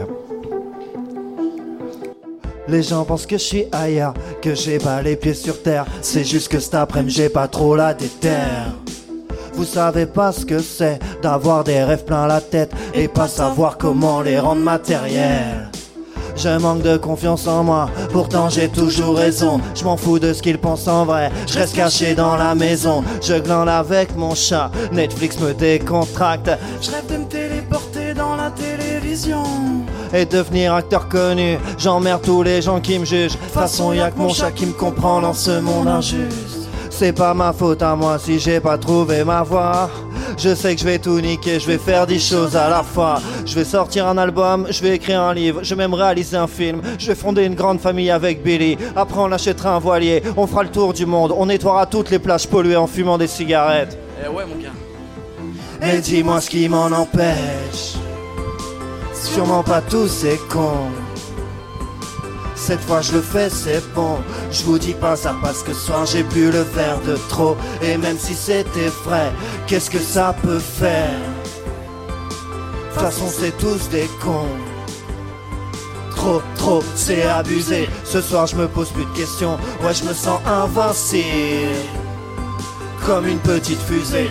Les 2.67 2.83
gens 2.83 3.05
pensent 3.05 3.27
que 3.27 3.37
je 3.37 3.43
suis 3.43 3.67
ailleurs, 3.71 4.15
que 4.41 4.55
j'ai 4.55 4.79
pas 4.79 5.03
les 5.03 5.17
pieds 5.17 5.35
sur 5.35 5.61
terre. 5.61 5.85
C'est 6.01 6.25
juste 6.25 6.49
que 6.49 6.61
cet 6.61 6.77
après-midi 6.77 7.15
j'ai 7.15 7.29
pas 7.29 7.47
trop 7.47 7.77
la 7.77 7.93
déterre. 7.93 8.73
Vous 9.53 9.67
savez 9.67 10.07
pas 10.07 10.33
ce 10.33 10.47
que 10.47 10.61
c'est 10.61 10.99
d'avoir 11.21 11.63
des 11.63 11.85
rêves 11.85 12.07
plein 12.07 12.27
la 12.27 12.41
tête 12.41 12.73
et 12.95 13.07
pas 13.07 13.29
savoir 13.29 13.77
comment 13.77 14.23
les 14.23 14.39
rendre 14.39 14.63
matériels. 14.63 15.62
Je 16.37 16.59
manque 16.59 16.83
de 16.83 16.97
confiance 16.97 17.47
en 17.47 17.65
moi, 17.65 17.89
pourtant 18.13 18.49
j'ai 18.49 18.69
toujours 18.69 19.17
raison. 19.17 19.61
Je 19.75 19.85
m'en 19.85 19.97
fous 19.97 20.19
de 20.19 20.33
ce 20.33 20.43
qu'ils 20.43 20.59
pensent 20.59 20.89
en 20.89 21.05
vrai, 21.05 21.31
je 21.47 21.59
reste 21.59 21.77
caché 21.77 22.15
dans 22.15 22.37
la 22.37 22.55
maison. 22.55 23.05
Je 23.23 23.35
glande 23.35 23.69
avec 23.69 24.17
mon 24.17 24.35
chat, 24.35 24.71
Netflix 24.93 25.39
me 25.41 25.53
décontracte. 25.55 26.51
Je 26.81 26.91
rêve 26.91 27.07
de 27.09 27.17
me 27.19 27.25
téléporter 27.25 28.15
dans 28.15 28.37
la 28.37 28.51
télévision 28.51 29.43
et 30.13 30.25
devenir 30.25 30.75
acteur 30.75 31.09
connu. 31.09 31.59
J'emmerde 31.79 32.23
tous 32.23 32.43
les 32.43 32.63
gens 32.63 32.81
qui 32.81 32.99
me 32.99 33.05
jugent. 33.05 33.33
De 33.33 33.39
toute 33.39 33.51
façon, 33.51 33.93
y'a 33.93 34.11
que 34.11 34.19
mon 34.19 34.33
chat 34.33 34.51
qui 34.51 34.67
me 34.67 34.73
comprend 34.73 35.21
dans 35.21 35.35
ce 35.35 35.61
monde 35.61 35.89
injuste. 35.89 36.69
C'est 36.91 37.13
pas 37.13 37.35
ma 37.35 37.53
faute 37.53 37.83
à 37.83 37.97
moi 37.97 38.19
si 38.19 38.39
j'ai 38.39 38.61
pas 38.61 38.79
trouvé 38.79 39.25
ma 39.25 39.43
voie. 39.43 39.91
Je 40.43 40.57
sais 40.57 40.75
que 40.75 40.81
je 40.81 40.85
vais 40.85 40.99
tout 40.99 41.21
niquer, 41.21 41.61
je 41.61 41.69
vais 41.69 41.79
faire 41.79 42.05
dix 42.05 42.19
choses 42.19 42.57
à 42.57 42.69
la 42.69 42.83
fois. 42.83 43.21
Je 43.47 43.55
vais 43.55 43.65
sortir 43.65 44.09
un 44.09 44.19
album, 44.19 44.67
je 44.71 44.83
vais 44.83 44.97
écrire 44.97 45.21
un 45.21 45.33
livre, 45.33 45.61
je 45.63 45.73
vais 45.73 45.83
même 45.83 45.95
réaliser 45.95 46.37
un 46.37 46.49
film. 46.49 46.83
Je 46.99 47.07
vais 47.07 47.15
fonder 47.15 47.45
une 47.45 47.55
grande 47.55 47.79
famille 47.79 48.11
avec 48.11 48.43
Billy. 48.43 48.77
Après, 48.97 49.21
on 49.21 49.31
achètera 49.31 49.77
un 49.77 49.79
voilier, 49.79 50.21
on 50.37 50.49
fera 50.49 50.65
le 50.65 50.71
tour 50.71 50.95
du 50.95 51.07
monde, 51.07 51.33
on 51.37 51.47
nettoiera 51.47 51.87
toutes 51.87 52.11
les 52.11 52.19
plages 52.19 52.49
polluées 52.49 52.75
en 52.75 52.89
fumant 52.89 53.19
des 53.19 53.29
cigarettes. 53.29 53.97
Eh 54.21 54.29
ouais, 54.29 54.43
mon 54.45 54.57
gars. 54.61 55.93
Et 55.95 56.01
dis-moi 56.01 56.41
ce 56.41 56.51
qui 56.51 56.69
m'en 56.69 56.87
empêche. 56.87 57.95
Sûrement 59.15 59.63
pas 59.63 59.81
tous 59.81 60.09
ces 60.09 60.41
cons. 60.51 60.91
Cette 62.65 62.81
fois 62.83 63.01
je 63.01 63.15
le 63.15 63.21
fais, 63.21 63.51
c'est 63.51 63.83
bon. 63.93 64.19
Je 64.53 64.63
vous 64.63 64.79
dis 64.79 64.95
pas 64.95 65.17
ça 65.17 65.35
parce 65.43 65.65
que 65.65 65.75
ce 65.75 65.87
soir 65.87 66.07
j'ai 66.07 66.23
bu 66.23 66.49
le 66.53 66.61
verre 66.61 67.01
de 67.01 67.17
trop. 67.29 67.57
Et 67.83 67.97
même 67.97 68.17
si 68.17 68.35
c'était 68.35 68.93
vrai, 69.05 69.33
qu'est-ce 69.67 69.91
que 69.91 69.99
ça 69.99 70.33
peut 70.43 70.61
faire? 70.61 71.19
De 72.93 72.95
toute 72.95 73.03
façon, 73.03 73.25
c'est 73.29 73.57
tous 73.59 73.89
des 73.89 74.09
cons. 74.23 74.47
Trop, 76.15 76.41
trop, 76.57 76.85
c'est 76.95 77.25
abusé. 77.25 77.89
Ce 78.05 78.21
soir 78.21 78.47
je 78.47 78.55
me 78.55 78.69
pose 78.69 78.91
plus 78.91 79.07
de 79.07 79.17
questions. 79.17 79.59
Ouais, 79.83 79.93
je 79.93 80.05
me 80.05 80.15
sens 80.15 80.39
invincible. 80.47 81.27
Comme 83.05 83.27
une 83.27 83.41
petite 83.41 83.83
fusée. 83.83 84.29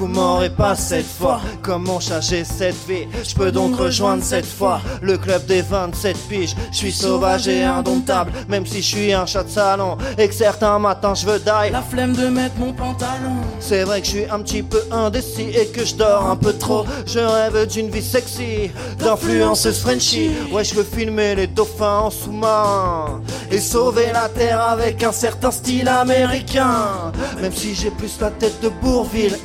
Vous 0.00 0.06
m'aurez 0.06 0.48
pas 0.48 0.74
cette 0.76 1.04
fois, 1.04 1.42
comme 1.60 1.82
mon 1.82 2.00
chat 2.00 2.22
j'ai 2.22 2.42
cette 2.42 2.88
vie? 2.88 3.06
Je 3.22 3.34
peux 3.34 3.52
donc 3.52 3.76
rejoindre 3.76 4.24
cette 4.24 4.46
fois 4.46 4.80
le 5.02 5.18
club 5.18 5.44
des 5.44 5.60
27 5.60 6.16
piges. 6.26 6.56
Je 6.72 6.76
suis 6.78 6.90
sauvage 6.90 7.46
et 7.48 7.64
indomptable, 7.64 8.32
même 8.48 8.64
si 8.64 8.80
je 8.80 8.96
suis 8.96 9.12
un 9.12 9.26
chat 9.26 9.44
de 9.44 9.50
salon. 9.50 9.98
Et 10.16 10.26
que 10.26 10.32
certains 10.34 10.78
matins 10.78 11.14
je 11.14 11.26
veux 11.26 11.38
die. 11.38 11.70
La 11.70 11.82
flemme 11.82 12.16
de 12.16 12.28
mettre 12.28 12.56
mon 12.56 12.72
pantalon. 12.72 13.42
C'est 13.58 13.82
vrai 13.82 14.00
que 14.00 14.06
je 14.06 14.10
suis 14.12 14.24
un 14.30 14.40
petit 14.40 14.62
peu 14.62 14.82
indécis 14.90 15.50
et 15.54 15.66
que 15.66 15.84
je 15.84 15.94
dors 15.96 16.30
un 16.30 16.36
peu 16.36 16.54
trop. 16.54 16.86
Je 17.04 17.18
rêve 17.18 17.66
d'une 17.66 17.90
vie 17.90 18.02
sexy, 18.02 18.70
d'influenceuse 19.00 19.80
Frenchy. 19.80 20.30
Ouais, 20.50 20.64
je 20.64 20.76
veux 20.76 20.82
filmer 20.82 21.34
les 21.34 21.46
dauphins 21.46 22.04
en 22.04 22.10
sous-marin 22.10 23.20
et 23.50 23.58
sauver 23.58 24.06
la 24.14 24.30
terre 24.30 24.62
avec 24.62 25.02
un 25.02 25.12
certain 25.12 25.50
style 25.50 25.88
américain. 25.88 27.12
Même 27.42 27.52
si 27.52 27.74
j'ai 27.74 27.90
plus 27.90 28.18
la 28.18 28.30
tête 28.30 28.62
de 28.62 28.70
Bourville 28.70 29.36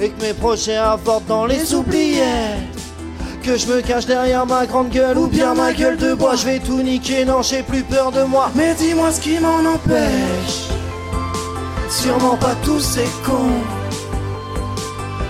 et 0.00 0.10
que 0.10 0.22
mes 0.22 0.32
projets 0.32 0.76
avortent 0.76 1.26
dans 1.26 1.46
les 1.46 1.74
oubliettes. 1.74 2.24
Que 3.42 3.56
je 3.56 3.66
me 3.66 3.80
cache 3.80 4.06
derrière 4.06 4.46
ma 4.46 4.66
grande 4.66 4.90
gueule 4.90 5.18
ou 5.18 5.26
bien 5.26 5.54
ma 5.54 5.72
gueule 5.72 5.96
de 5.96 6.14
bois, 6.14 6.36
je 6.36 6.44
vais 6.44 6.58
tout 6.58 6.82
niquer, 6.82 7.24
non 7.24 7.42
j'ai 7.42 7.62
plus 7.62 7.82
peur 7.82 8.12
de 8.12 8.22
moi. 8.22 8.50
Mais 8.54 8.74
dis-moi 8.74 9.10
ce 9.12 9.20
qui 9.20 9.38
m'en 9.38 9.60
empêche. 9.60 10.68
Sûrement 11.88 12.36
pas 12.36 12.54
tous 12.62 12.80
ces 12.80 13.08
cons. 13.24 13.62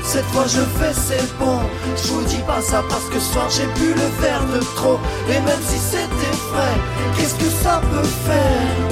Cette 0.02 0.24
fois 0.26 0.44
je 0.48 0.60
fais 0.60 0.92
c'est 0.92 1.38
bon. 1.38 1.60
Je 1.96 2.08
vous 2.08 2.22
dis 2.24 2.42
pas 2.46 2.60
ça 2.60 2.82
parce 2.88 3.04
que 3.04 3.20
ce 3.20 3.32
soir 3.32 3.48
j'ai 3.48 3.66
bu 3.80 3.94
le 3.94 4.22
verre 4.22 4.44
de 4.52 4.60
trop. 4.74 4.98
Et 5.28 5.40
même 5.40 5.62
si 5.64 5.78
c'était 5.78 6.36
vrai, 6.52 6.72
qu'est-ce 7.16 7.34
que 7.34 7.50
ça 7.62 7.80
peut 7.92 8.08
faire? 8.26 8.88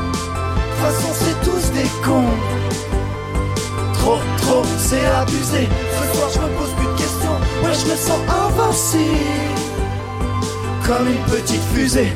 De 0.00 0.86
toute 0.86 1.02
façon 1.02 1.12
c'est 1.12 1.50
tous 1.50 1.70
des 1.72 1.88
cons. 2.02 2.77
Trop, 4.08 4.20
trop, 4.38 4.62
c'est 4.78 5.04
abusé. 5.04 5.68
Ce 5.92 6.16
soir 6.16 6.30
je 6.32 6.40
me 6.40 6.48
pose 6.56 6.70
plus 6.78 6.86
de 6.86 6.96
questions. 6.96 7.36
Ouais, 7.62 7.74
je 7.74 7.90
me 7.90 7.96
sens 7.96 8.18
invincible. 8.26 9.04
Comme 10.86 11.08
une 11.08 11.24
petite 11.24 11.60
fusée. 11.74 12.12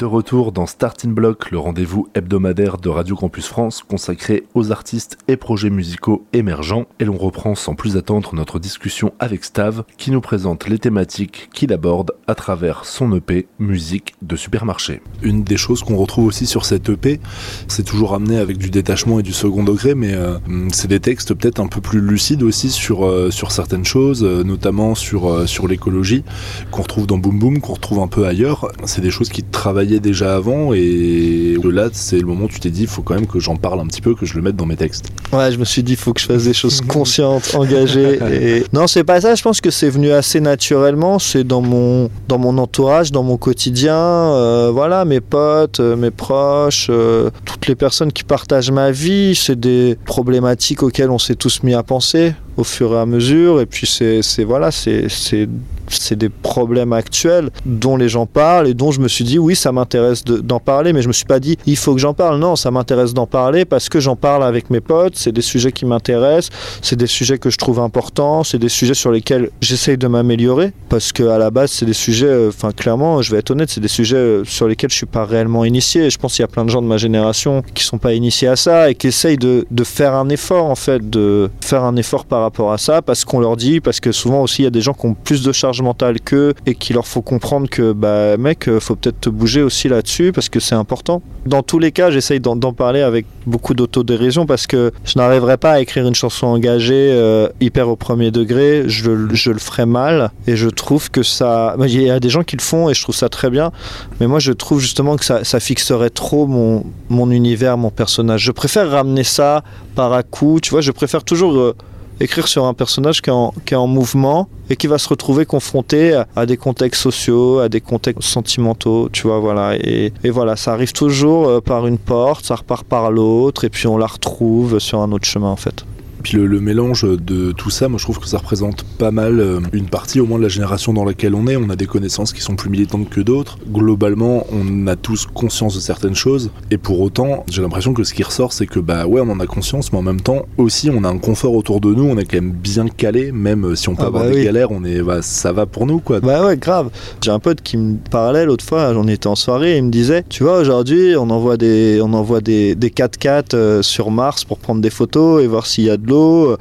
De 0.00 0.06
retour 0.06 0.50
dans 0.50 0.66
Starting 0.66 1.14
Block, 1.14 1.52
le 1.52 1.58
rendez-vous 1.60 2.08
hebdomadaire 2.16 2.78
de 2.78 2.88
Radio 2.88 3.14
Campus 3.14 3.46
France 3.46 3.84
consacré 3.88 4.42
aux 4.52 4.72
artistes 4.72 5.18
et 5.28 5.36
projets 5.36 5.70
musicaux 5.70 6.26
émergents. 6.32 6.86
Et 6.98 7.04
l'on 7.04 7.16
reprend 7.16 7.54
sans 7.54 7.76
plus 7.76 7.96
attendre 7.96 8.34
notre 8.34 8.58
discussion 8.58 9.12
avec 9.20 9.44
Stav 9.44 9.84
qui 9.96 10.10
nous 10.10 10.20
présente 10.20 10.68
les 10.68 10.80
thématiques 10.80 11.48
qu'il 11.54 11.72
aborde 11.72 12.10
à 12.26 12.34
travers 12.34 12.86
son 12.86 13.14
EP 13.14 13.46
Musique 13.60 14.16
de 14.20 14.34
supermarché. 14.34 15.00
Une 15.22 15.44
des 15.44 15.56
choses 15.56 15.84
qu'on 15.84 15.96
retrouve 15.96 16.26
aussi 16.26 16.46
sur 16.46 16.64
cette 16.64 16.88
EP, 16.88 17.20
c'est 17.68 17.84
toujours 17.84 18.14
amené 18.14 18.38
avec 18.38 18.58
du 18.58 18.70
détachement 18.70 19.20
et 19.20 19.22
du 19.22 19.32
second 19.32 19.62
degré, 19.62 19.94
mais 19.94 20.12
euh, 20.12 20.38
c'est 20.72 20.88
des 20.88 20.98
textes 20.98 21.34
peut-être 21.34 21.60
un 21.60 21.68
peu 21.68 21.80
plus 21.80 22.00
lucides 22.00 22.42
aussi 22.42 22.70
sur, 22.70 23.06
euh, 23.06 23.30
sur 23.30 23.52
certaines 23.52 23.84
choses, 23.84 24.24
euh, 24.24 24.42
notamment 24.42 24.96
sur, 24.96 25.48
sur 25.48 25.68
l'écologie, 25.68 26.24
qu'on 26.72 26.82
retrouve 26.82 27.06
dans 27.06 27.18
Boom 27.18 27.38
Boom, 27.38 27.60
qu'on 27.60 27.74
retrouve 27.74 28.00
un 28.00 28.08
peu 28.08 28.26
ailleurs. 28.26 28.72
C'est 28.86 29.00
des 29.00 29.12
choses 29.12 29.28
qui 29.28 29.44
travaillent 29.44 29.84
déjà 30.00 30.34
avant 30.36 30.72
et 30.74 31.56
de 31.62 31.68
là 31.68 31.88
c'est 31.92 32.18
le 32.18 32.26
moment 32.26 32.44
où 32.44 32.48
tu 32.48 32.60
t'es 32.60 32.70
dit 32.70 32.82
il 32.82 32.88
faut 32.88 33.02
quand 33.02 33.14
même 33.14 33.26
que 33.26 33.38
j'en 33.38 33.56
parle 33.56 33.80
un 33.80 33.86
petit 33.86 34.00
peu 34.00 34.14
que 34.14 34.26
je 34.26 34.34
le 34.34 34.42
mette 34.42 34.56
dans 34.56 34.66
mes 34.66 34.76
textes 34.76 35.04
Ouais, 35.32 35.50
je 35.50 35.58
me 35.58 35.64
suis 35.64 35.82
dit, 35.82 35.92
il 35.92 35.98
faut 35.98 36.12
que 36.12 36.20
je 36.20 36.26
fasse 36.26 36.44
des 36.44 36.54
choses 36.54 36.80
conscientes, 36.88 37.54
engagées. 37.54 38.18
Et... 38.30 38.64
Non, 38.72 38.86
c'est 38.86 39.04
pas 39.04 39.20
ça. 39.20 39.34
Je 39.34 39.42
pense 39.42 39.60
que 39.60 39.70
c'est 39.70 39.88
venu 39.88 40.12
assez 40.12 40.40
naturellement. 40.40 41.18
C'est 41.18 41.44
dans 41.44 41.60
mon, 41.60 42.10
dans 42.28 42.38
mon 42.38 42.56
entourage, 42.58 43.10
dans 43.10 43.22
mon 43.22 43.36
quotidien. 43.36 43.96
Euh, 43.96 44.70
voilà, 44.72 45.04
mes 45.04 45.20
potes, 45.20 45.80
euh, 45.80 45.96
mes 45.96 46.10
proches, 46.10 46.88
euh, 46.90 47.30
toutes 47.44 47.66
les 47.66 47.74
personnes 47.74 48.12
qui 48.12 48.24
partagent 48.24 48.70
ma 48.70 48.90
vie. 48.90 49.34
C'est 49.34 49.58
des 49.58 49.96
problématiques 50.04 50.82
auxquelles 50.82 51.10
on 51.10 51.18
s'est 51.18 51.36
tous 51.36 51.62
mis 51.62 51.74
à 51.74 51.82
penser 51.82 52.34
au 52.56 52.64
fur 52.64 52.94
et 52.94 52.98
à 52.98 53.06
mesure. 53.06 53.60
Et 53.60 53.66
puis, 53.66 53.86
c'est 53.86 54.20
voilà, 54.44 54.70
c'est 54.70 56.16
des 56.16 56.28
problèmes 56.28 56.92
actuels 56.92 57.50
dont 57.66 57.96
les 57.96 58.08
gens 58.08 58.26
parlent 58.26 58.66
et 58.68 58.74
dont 58.74 58.90
je 58.90 59.00
me 59.00 59.08
suis 59.08 59.24
dit, 59.24 59.38
oui, 59.38 59.54
ça 59.54 59.70
m'intéresse 59.72 60.24
de- 60.24 60.38
d'en 60.38 60.60
parler. 60.60 60.92
Mais 60.92 61.02
je 61.02 61.08
me 61.08 61.12
suis 61.12 61.24
pas 61.26 61.40
dit, 61.40 61.56
il 61.66 61.76
faut 61.76 61.94
que 61.94 62.00
j'en 62.00 62.14
parle. 62.14 62.38
Non, 62.38 62.56
ça 62.56 62.70
m'intéresse 62.70 63.12
d'en 63.14 63.26
parler 63.26 63.64
parce 63.64 63.88
que 63.88 64.00
j'en 64.00 64.16
parle 64.16 64.44
avec 64.44 64.70
mes 64.70 64.80
potes. 64.80 65.16
C'est 65.16 65.32
des 65.32 65.42
sujets 65.42 65.72
qui 65.72 65.84
m'intéressent. 65.86 66.50
C'est 66.82 66.96
des 66.96 67.06
sujets 67.06 67.38
que 67.38 67.50
je 67.50 67.58
trouve 67.58 67.80
importants. 67.80 68.44
C'est 68.44 68.58
des 68.58 68.68
sujets 68.68 68.94
sur 68.94 69.10
lesquels 69.10 69.50
j'essaye 69.60 69.98
de 69.98 70.06
m'améliorer 70.06 70.72
parce 70.88 71.12
que 71.12 71.24
à 71.24 71.38
la 71.38 71.50
base, 71.50 71.70
c'est 71.70 71.86
des 71.86 71.92
sujets, 71.92 72.26
euh, 72.26 72.48
enfin, 72.48 72.72
clairement, 72.72 73.20
je 73.22 73.30
vais 73.32 73.38
être 73.38 73.50
honnête, 73.50 73.68
c'est 73.70 73.80
des 73.80 73.88
sujets 73.88 74.16
euh, 74.16 74.44
sur 74.44 74.66
lesquels 74.68 74.90
je 74.90 74.96
suis 74.96 75.06
pas 75.06 75.24
réellement 75.24 75.64
initié. 75.64 76.10
Je 76.10 76.18
pense 76.18 76.34
qu'il 76.34 76.42
y 76.42 76.44
a 76.44 76.48
plein 76.48 76.64
de 76.64 76.70
gens 76.70 76.82
de 76.82 76.86
ma 76.86 76.96
génération 76.96 77.62
qui 77.74 77.84
sont 77.84 77.98
pas 77.98 78.14
initiés 78.14 78.48
à 78.48 78.56
ça 78.56 78.90
et 78.90 78.94
qui 78.94 79.08
essayent 79.08 79.36
de, 79.38 79.66
de 79.70 79.84
faire 79.84 80.14
un 80.14 80.28
effort, 80.28 80.66
en 80.66 80.74
fait, 80.74 81.08
de 81.10 81.50
faire 81.60 81.84
un 81.84 81.96
effort 81.96 82.24
par 82.24 82.40
rapport 82.44 82.72
à 82.72 82.78
ça 82.78 83.02
parce 83.02 83.24
qu'on 83.24 83.40
leur 83.40 83.56
dit, 83.56 83.80
parce 83.80 84.00
que 84.00 84.12
souvent 84.12 84.42
aussi, 84.42 84.62
il 84.62 84.64
y 84.64 84.68
a 84.68 84.70
des 84.70 84.80
gens 84.80 84.92
qui 84.94 85.06
ont 85.06 85.14
plus 85.14 85.42
de 85.42 85.52
charge 85.52 85.82
mentale 85.82 86.20
qu'eux 86.20 86.54
et 86.66 86.74
qu'il 86.74 86.94
leur 86.94 87.06
faut 87.06 87.20
comprendre 87.22 87.68
que, 87.68 87.92
bah, 87.92 88.36
mec, 88.36 88.68
euh, 88.68 88.80
faut 88.80 88.94
peut-être 88.96 89.20
te 89.20 89.28
bouger 89.30 89.62
aussi 89.62 89.88
là-dessus 89.88 90.32
parce 90.32 90.48
que 90.48 90.60
c'est 90.60 90.74
important. 90.74 91.20
Dans 91.46 91.62
tous 91.62 91.78
les 91.78 91.92
cas, 91.92 92.10
j'essaye 92.10 92.40
d'en 92.40 92.72
parler 92.72 93.00
avec 93.02 93.26
beaucoup 93.46 93.74
d'autodérision 93.74 94.46
parce 94.46 94.66
que 94.66 94.92
je 95.04 95.18
n'arriverai 95.18 95.56
pas 95.58 95.72
à 95.72 95.80
écrire 95.80 96.06
une 96.06 96.14
chanson 96.14 96.46
engagée 96.46 97.10
euh, 97.12 97.48
hyper 97.60 97.88
au 97.88 97.96
premier 97.96 98.30
degré. 98.30 98.84
Je, 98.86 99.10
le- 99.10 99.58
ferai 99.58 99.86
mal 99.86 100.30
et 100.46 100.56
je 100.56 100.68
trouve 100.68 101.10
que 101.10 101.22
ça. 101.22 101.76
Il 101.80 102.02
y 102.02 102.10
a 102.10 102.20
des 102.20 102.28
gens 102.30 102.42
qui 102.42 102.56
le 102.56 102.62
font 102.62 102.88
et 102.90 102.94
je 102.94 103.02
trouve 103.02 103.14
ça 103.14 103.28
très 103.28 103.50
bien. 103.50 103.72
Mais 104.20 104.26
moi, 104.26 104.38
je 104.38 104.52
trouve 104.52 104.80
justement 104.80 105.16
que 105.16 105.24
ça, 105.24 105.60
fixerait 105.60 106.10
trop 106.10 106.46
mon, 106.46 106.84
mon 107.08 107.30
univers, 107.30 107.76
mon 107.76 107.90
personnage. 107.90 108.42
Je 108.42 108.52
préfère 108.52 108.90
ramener 108.90 109.24
ça 109.24 109.62
par 109.94 110.12
à 110.12 110.22
coup. 110.22 110.58
Tu 110.62 110.70
vois, 110.70 110.80
je 110.80 110.90
préfère 110.92 111.24
toujours. 111.24 111.56
euh, 111.58 111.74
écrire 112.20 112.48
sur 112.48 112.64
un 112.64 112.74
personnage 112.74 113.22
qui 113.22 113.30
est, 113.30 113.74
en, 113.74 113.86
mouvement 113.86 114.48
et 114.70 114.76
qui 114.76 114.86
va 114.86 114.98
se 114.98 115.08
retrouver 115.08 115.46
confronté 115.46 116.20
à, 116.36 116.46
des 116.46 116.56
contextes 116.56 117.02
sociaux, 117.02 117.58
à 117.58 117.68
des 117.68 117.80
contextes 117.80 118.28
sentimentaux, 118.28 119.08
tu 119.12 119.26
vois, 119.26 119.38
voilà. 119.38 119.76
Et, 119.76 120.12
et 120.22 120.30
voilà, 120.30 120.56
ça 120.56 120.72
arrive 120.72 120.92
toujours 120.92 121.48
euh, 121.48 121.60
par 121.60 121.86
une 121.86 121.98
porte, 121.98 122.44
ça 122.44 122.56
repart 122.56 122.86
par 122.86 123.10
l'autre, 123.10 123.64
et 123.64 123.68
puis 123.68 123.86
on 123.86 123.98
la 123.98 124.06
retrouve 124.06 124.78
sur 124.78 125.00
un 125.00 125.12
autre 125.12 125.26
chemin, 125.26 125.50
en 125.50 125.56
fait. 125.56 125.84
Puis 126.24 126.38
le, 126.38 126.46
le, 126.46 126.58
mélange 126.58 127.04
de 127.04 127.52
tout 127.52 127.68
ça, 127.68 127.88
moi 127.88 127.98
je 127.98 128.04
trouve 128.04 128.18
que 128.18 128.26
ça 128.26 128.38
représente 128.38 128.82
pas 128.82 129.10
mal 129.10 129.40
euh, 129.40 129.60
une 129.74 129.86
partie 129.86 130.20
au 130.20 130.26
moins 130.26 130.38
de 130.38 130.42
la 130.42 130.48
génération 130.48 130.94
dans 130.94 131.04
laquelle 131.04 131.34
on 131.34 131.46
est. 131.46 131.56
On 131.56 131.68
a 131.68 131.76
des 131.76 131.84
connaissances 131.86 132.32
qui 132.32 132.40
sont 132.40 132.56
plus 132.56 132.70
militantes 132.70 133.10
que 133.10 133.20
d'autres. 133.20 133.58
Globalement, 133.70 134.46
on 134.50 134.86
a 134.86 134.96
tous 134.96 135.26
conscience 135.26 135.74
de 135.74 135.80
certaines 135.80 136.14
choses. 136.14 136.50
Et 136.70 136.78
pour 136.78 137.02
autant, 137.02 137.44
j'ai 137.50 137.60
l'impression 137.60 137.92
que 137.92 138.04
ce 138.04 138.14
qui 138.14 138.22
ressort, 138.22 138.54
c'est 138.54 138.66
que 138.66 138.80
bah 138.80 139.06
ouais, 139.06 139.20
on 139.20 139.30
en 139.30 139.38
a 139.38 139.46
conscience, 139.46 139.92
mais 139.92 139.98
en 139.98 140.02
même 140.02 140.22
temps 140.22 140.46
aussi, 140.56 140.90
on 140.90 141.04
a 141.04 141.08
un 141.08 141.18
confort 141.18 141.54
autour 141.54 141.80
de 141.82 141.92
nous. 141.92 142.04
On 142.04 142.16
est 142.16 142.24
quand 142.24 142.38
même 142.38 142.52
bien 142.52 142.88
calé, 142.88 143.30
même 143.30 143.76
si 143.76 143.90
on 143.90 143.94
peut 143.94 144.04
Ah 144.04 144.06
avoir 144.06 144.24
bah 144.24 144.30
des 144.30 144.44
galères, 144.44 144.72
on 144.72 144.82
est, 144.82 145.02
bah, 145.02 145.20
ça 145.20 145.52
va 145.52 145.66
pour 145.66 145.86
nous 145.86 145.98
quoi. 145.98 146.20
Bah 146.20 146.46
ouais, 146.46 146.56
grave. 146.56 146.88
J'ai 147.22 147.32
un 147.32 147.38
pote 147.38 147.60
qui 147.60 147.76
me 147.76 147.96
parlait 148.10 148.46
l'autre 148.46 148.64
fois, 148.64 148.94
j'en 148.94 149.06
étais 149.06 149.26
en 149.26 149.34
soirée, 149.34 149.74
et 149.74 149.78
il 149.78 149.84
me 149.84 149.90
disait, 149.90 150.24
tu 150.30 150.42
vois, 150.42 150.58
aujourd'hui, 150.58 151.16
on 151.16 151.28
envoie 151.28 151.58
des, 151.58 152.00
on 152.02 152.14
envoie 152.14 152.40
des, 152.40 152.74
des 152.74 152.88
4x4 152.88 153.44
euh, 153.54 153.82
sur 153.82 154.10
Mars 154.10 154.44
pour 154.44 154.58
prendre 154.58 154.80
des 154.80 154.90
photos 154.90 155.42
et 155.42 155.46
voir 155.46 155.66
s'il 155.66 155.84
y 155.84 155.90
a 155.90 155.98
de 155.98 156.06
l'eau. 156.06 156.13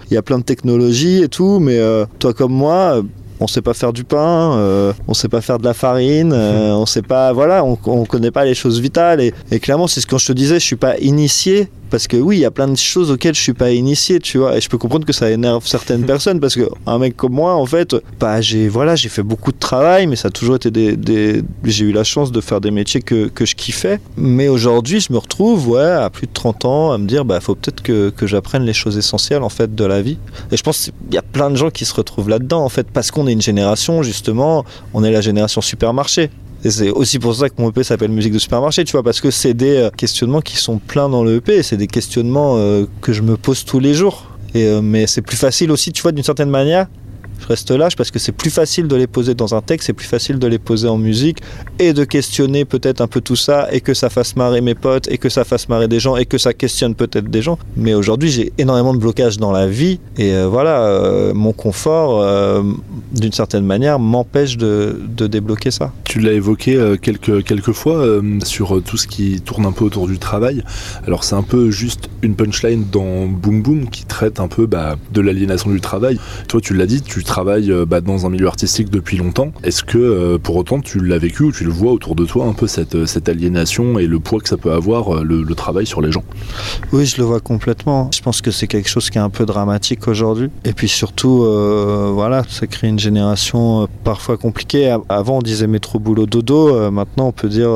Il 0.09 0.13
y 0.13 0.17
a 0.17 0.21
plein 0.21 0.39
de 0.39 0.43
technologies 0.43 1.23
et 1.23 1.27
tout, 1.27 1.59
mais 1.59 1.77
euh, 1.77 2.05
toi 2.19 2.33
comme 2.33 2.53
moi, 2.53 3.01
on 3.39 3.47
sait 3.47 3.61
pas 3.61 3.73
faire 3.73 3.93
du 3.93 4.03
pain, 4.03 4.57
euh, 4.57 4.93
on 5.07 5.13
sait 5.13 5.27
pas 5.27 5.41
faire 5.41 5.59
de 5.59 5.65
la 5.65 5.73
farine, 5.73 6.31
euh, 6.33 6.73
on 6.73 6.85
sait 6.85 7.01
pas, 7.01 7.33
voilà, 7.33 7.63
on, 7.63 7.77
on 7.85 8.05
connaît 8.05 8.31
pas 8.31 8.45
les 8.45 8.53
choses 8.53 8.79
vitales. 8.79 9.21
Et, 9.21 9.33
et 9.51 9.59
clairement, 9.59 9.87
c'est 9.87 10.01
ce 10.01 10.07
que 10.07 10.17
je 10.17 10.27
te 10.27 10.33
disais, 10.33 10.55
je 10.55 10.65
suis 10.65 10.75
pas 10.75 10.97
initié 10.99 11.69
parce 11.93 12.07
que 12.07 12.17
oui, 12.17 12.37
il 12.37 12.39
y 12.39 12.45
a 12.45 12.49
plein 12.49 12.67
de 12.67 12.75
choses 12.75 13.11
auxquelles 13.11 13.35
je 13.35 13.41
suis 13.41 13.53
pas 13.53 13.69
initié, 13.69 14.17
tu 14.17 14.39
vois. 14.39 14.57
Et 14.57 14.61
je 14.61 14.67
peux 14.67 14.79
comprendre 14.79 15.05
que 15.05 15.13
ça 15.13 15.29
énerve 15.29 15.67
certaines 15.67 16.03
personnes 16.07 16.39
parce 16.39 16.55
que 16.55 16.67
un 16.87 16.97
mec 16.97 17.15
comme 17.15 17.33
moi, 17.33 17.53
en 17.53 17.67
fait, 17.67 17.95
bah 18.19 18.41
j'ai 18.41 18.67
voilà, 18.67 18.95
j'ai 18.95 19.09
fait 19.09 19.21
beaucoup 19.21 19.51
de 19.51 19.59
travail, 19.59 20.07
mais 20.07 20.15
ça 20.15 20.29
a 20.29 20.31
toujours 20.31 20.55
été 20.55 20.71
des, 20.71 20.97
des... 20.97 21.43
j'ai 21.63 21.85
eu 21.85 21.91
la 21.91 22.03
chance 22.03 22.31
de 22.31 22.41
faire 22.41 22.61
des 22.61 22.71
métiers 22.71 23.03
que, 23.03 23.27
que 23.27 23.45
je 23.45 23.53
kiffais. 23.53 23.99
Mais 24.17 24.47
aujourd'hui, 24.47 25.01
je 25.01 25.13
me 25.13 25.19
retrouve, 25.19 25.69
ouais, 25.69 25.83
à 25.83 26.09
plus 26.09 26.25
de 26.25 26.33
30 26.33 26.65
ans, 26.65 26.91
à 26.93 26.97
me 26.97 27.05
dire, 27.05 27.25
bah 27.25 27.39
faut 27.39 27.53
peut-être 27.53 27.83
que, 27.83 28.09
que 28.09 28.25
j'apprenne 28.25 28.63
les 28.63 28.73
choses 28.73 28.97
essentielles 28.97 29.43
en 29.43 29.49
fait 29.49 29.75
de 29.75 29.85
la 29.85 30.01
vie. 30.01 30.17
Et 30.51 30.57
je 30.57 30.63
pense 30.63 30.85
qu'il 30.85 31.13
y 31.13 31.19
a 31.19 31.21
plein 31.21 31.51
de 31.51 31.57
gens 31.57 31.69
qui 31.69 31.85
se 31.85 31.93
retrouvent 31.93 32.29
là-dedans 32.29 32.65
en 32.65 32.69
fait 32.69 32.87
parce 32.91 33.11
qu'on 33.11 33.27
est 33.27 33.33
une 33.33 33.41
génération 33.43 34.01
justement, 34.01 34.65
on 34.95 35.03
est 35.03 35.11
la 35.11 35.21
génération 35.21 35.61
supermarché. 35.61 36.31
Et 36.65 36.71
c'est 36.71 36.89
aussi 36.91 37.19
pour 37.19 37.35
ça 37.35 37.49
que 37.49 37.61
mon 37.61 37.69
EP 37.69 37.83
s'appelle 37.83 38.11
Musique 38.11 38.31
de 38.31 38.39
supermarché, 38.39 38.85
tu 38.85 38.93
vois, 38.93 39.03
parce 39.03 39.19
que 39.19 39.31
c'est 39.31 39.53
des 39.53 39.75
euh, 39.75 39.89
questionnements 39.89 40.39
qui 40.39 40.55
sont 40.55 40.77
pleins 40.77 41.09
dans 41.09 41.23
le 41.23 41.35
EP, 41.35 41.61
c'est 41.61 41.75
des 41.75 41.87
questionnements 41.87 42.55
euh, 42.57 42.85
que 43.01 43.11
je 43.11 43.21
me 43.21 43.35
pose 43.35 43.65
tous 43.65 43.79
les 43.79 43.93
jours. 43.93 44.29
Euh, 44.55 44.81
mais 44.81 45.05
c'est 45.07 45.21
plus 45.21 45.35
facile 45.35 45.71
aussi, 45.71 45.91
tu 45.91 46.01
vois, 46.01 46.13
d'une 46.13 46.23
certaine 46.23 46.49
manière. 46.49 46.87
Je 47.39 47.47
reste 47.47 47.71
lâche 47.71 47.95
parce 47.95 48.11
que 48.11 48.19
c'est 48.19 48.31
plus 48.31 48.49
facile 48.49 48.87
de 48.87 48.95
les 48.95 49.07
poser 49.07 49.35
dans 49.35 49.53
un 49.53 49.61
texte, 49.61 49.87
c'est 49.87 49.93
plus 49.93 50.07
facile 50.07 50.39
de 50.39 50.47
les 50.47 50.59
poser 50.59 50.87
en 50.87 50.97
musique 50.97 51.39
et 51.79 51.93
de 51.93 52.03
questionner 52.03 52.65
peut-être 52.65 53.01
un 53.01 53.07
peu 53.07 53.21
tout 53.21 53.35
ça 53.35 53.67
et 53.71 53.81
que 53.81 53.93
ça 53.93 54.09
fasse 54.09 54.35
marrer 54.35 54.61
mes 54.61 54.75
potes 54.75 55.07
et 55.09 55.17
que 55.17 55.29
ça 55.29 55.43
fasse 55.43 55.69
marrer 55.69 55.87
des 55.87 55.99
gens 55.99 56.15
et 56.15 56.25
que 56.25 56.37
ça 56.37 56.53
questionne 56.53 56.95
peut-être 56.95 57.29
des 57.29 57.41
gens. 57.41 57.57
Mais 57.75 57.93
aujourd'hui, 57.93 58.29
j'ai 58.29 58.53
énormément 58.57 58.93
de 58.93 58.99
blocages 58.99 59.37
dans 59.37 59.51
la 59.51 59.67
vie 59.67 59.99
et 60.17 60.33
euh, 60.33 60.47
voilà, 60.47 60.85
euh, 60.85 61.33
mon 61.33 61.53
confort, 61.53 62.21
euh, 62.21 62.63
d'une 63.13 63.31
certaine 63.31 63.65
manière, 63.65 63.99
m'empêche 63.99 64.57
de, 64.57 65.01
de 65.07 65.27
débloquer 65.27 65.71
ça. 65.71 65.91
Tu 66.03 66.19
l'as 66.19 66.33
évoqué 66.33 66.79
quelques, 67.01 67.43
quelques 67.43 67.71
fois 67.71 68.05
sur 68.43 68.81
tout 68.83 68.97
ce 68.97 69.07
qui 69.07 69.41
tourne 69.41 69.65
un 69.65 69.71
peu 69.71 69.83
autour 69.83 70.07
du 70.07 70.19
travail. 70.19 70.63
Alors 71.07 71.23
c'est 71.23 71.35
un 71.35 71.43
peu 71.43 71.71
juste 71.71 72.09
une 72.21 72.35
punchline 72.35 72.85
dans 72.91 73.25
Boom 73.25 73.61
Boom 73.61 73.89
qui 73.89 74.05
traite 74.05 74.39
un 74.39 74.47
peu 74.47 74.65
bah, 74.65 74.95
de 75.11 75.21
l'aliénation 75.21 75.71
du 75.71 75.81
travail. 75.81 76.19
Toi 76.47 76.61
tu 76.61 76.73
l'as 76.73 76.85
dit, 76.85 77.01
tu 77.01 77.23
euh, 77.39 77.85
bah, 77.85 78.01
dans 78.01 78.25
un 78.25 78.29
milieu 78.29 78.47
artistique 78.47 78.89
depuis 78.89 79.17
longtemps. 79.17 79.51
Est-ce 79.63 79.83
que 79.83 79.97
euh, 79.97 80.37
pour 80.37 80.55
autant 80.55 80.79
tu 80.79 80.99
l'as 80.99 81.17
vécu 81.17 81.43
ou 81.43 81.51
tu 81.51 81.63
le 81.63 81.71
vois 81.71 81.91
autour 81.91 82.15
de 82.15 82.25
toi 82.25 82.45
un 82.45 82.53
peu 82.53 82.67
cette, 82.67 82.95
euh, 82.95 83.05
cette 83.05 83.29
aliénation 83.29 83.99
et 83.99 84.07
le 84.07 84.19
poids 84.19 84.39
que 84.39 84.49
ça 84.49 84.57
peut 84.57 84.71
avoir 84.71 85.23
le, 85.23 85.43
travail 85.55 85.85
sur 85.85 86.01
les 86.01 86.11
gens? 86.11 86.23
Oui, 86.91 87.05
je 87.05 87.17
le 87.17 87.23
vois 87.23 87.39
complètement. 87.39 88.09
Je 88.13 88.21
pense 88.21 88.41
que 88.41 88.51
c'est 88.51 88.67
quelque 88.67 88.89
chose 88.89 89.09
qui 89.09 89.17
est 89.17 89.21
un 89.21 89.29
peu 89.29 89.45
dramatique 89.45 90.07
aujourd'hui. 90.07 90.49
Et 90.65 90.73
puis 90.73 90.87
surtout, 90.87 91.45
voilà, 92.13 92.43
ça 92.49 92.65
crée 92.65 92.87
une 92.87 92.97
génération 92.97 93.87
parfois 94.03 94.37
compliquée. 94.37 94.95
Avant, 95.09 95.37
on 95.37 95.41
disait 95.41 95.67
métro 95.67 95.99
boulot 95.99 96.25
dodo. 96.25 96.89
maintenant, 96.89 97.27
on 97.27 97.31
peut 97.31 97.49
dire 97.49 97.69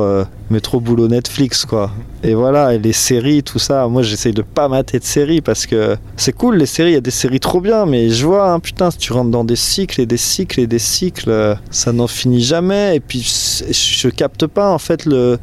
métro 0.50 0.80
boulot 0.80 1.08
Netflix, 1.08 1.64
quoi. 1.64 1.90
Et 2.22 2.34
voilà, 2.34 2.76
les 2.76 2.92
séries, 2.92 3.42
tout 3.42 3.58
ça. 3.58 3.86
Moi, 3.86 4.02
j'essaye 4.02 4.32
de 4.32 4.42
pas 4.42 4.68
mater 4.68 4.98
de 4.98 5.04
séries 5.04 5.40
parce 5.40 5.66
que 5.66 5.96
c'est 6.16 6.32
cool, 6.32 6.56
les 6.56 6.66
séries. 6.66 6.90
Il 6.90 6.94
y 6.94 6.96
a 6.98 7.00
des 7.00 7.10
séries 7.10 7.40
trop 7.40 7.60
bien, 7.60 7.86
mais 7.86 8.10
je 8.10 8.26
vois, 8.26 8.50
hein, 8.50 8.60
putain, 8.60 8.90
si 8.90 8.98
tu 8.98 9.12
rentres 9.12 9.30
dans 9.30 9.37
des 9.44 9.56
cycles 9.56 10.00
et 10.00 10.06
des 10.06 10.16
cycles 10.16 10.60
et 10.60 10.66
des 10.66 10.78
cycles, 10.78 11.30
euh, 11.30 11.54
ça 11.70 11.92
n'en 11.92 12.06
finit 12.06 12.42
jamais. 12.42 12.96
Et 12.96 13.00
puis, 13.00 13.20
je 13.20 14.08
capte 14.08 14.46
pas, 14.46 14.70
en 14.72 14.78
fait, 14.78 15.04
le 15.04 15.38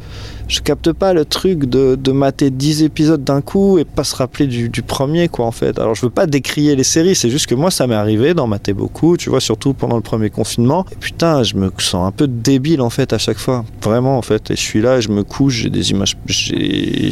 je 0.48 0.60
capte 0.60 0.92
pas 0.92 1.14
le 1.14 1.26
truc 1.26 1.66
de, 1.66 1.96
de 1.96 2.12
mater 2.12 2.50
10 2.50 2.84
épisodes 2.84 3.24
d'un 3.24 3.42
coup 3.42 3.78
et 3.78 3.86
pas 3.86 4.04
se 4.04 4.16
rappeler 4.16 4.48
du, 4.48 4.70
premier 4.82 5.28
quoi 5.28 5.46
en 5.46 5.52
fait. 5.52 5.80
Alors 5.80 5.96
je 5.96 6.04
veux 6.04 6.12
pas 6.12 6.28
décrier 6.28 6.76
les 6.76 6.84
séries, 6.84 7.16
c'est 7.16 7.30
juste 7.30 7.48
que 7.48 7.56
moi 7.56 7.72
ça 7.72 7.88
m'est 7.88 7.96
arrivé 7.96 8.34
d'en 8.34 8.46
mater 8.46 8.74
beaucoup, 8.74 9.18
tu 9.18 9.30
vois, 9.30 9.40
surtout 9.40 9.74
pendant 9.74 9.96
le 9.96 10.02
premier 10.02 10.30
confinement. 10.30 10.86
Et 10.92 10.96
putain, 10.96 11.44
je 11.44 11.56
me 11.56 11.72
sens 11.80 12.08
un 12.08 12.12
peu 12.12 12.28
débile 12.28 12.82
en 12.82 12.90
fait 12.90 13.14
à 13.14 13.18
chaque 13.18 13.40
fois, 13.40 13.66
vraiment 13.82 14.18
en 14.18 14.22
fait. 14.22 14.52
Et 14.52 14.56
je 14.56 14.62
suis 14.62 14.82
là, 14.82 15.00
je 15.00 15.10
me 15.10 15.24
couche, 15.24 15.62
j'ai 15.64 15.70
des 15.70 15.92
images, 15.92 16.16
j'ai 16.28 17.12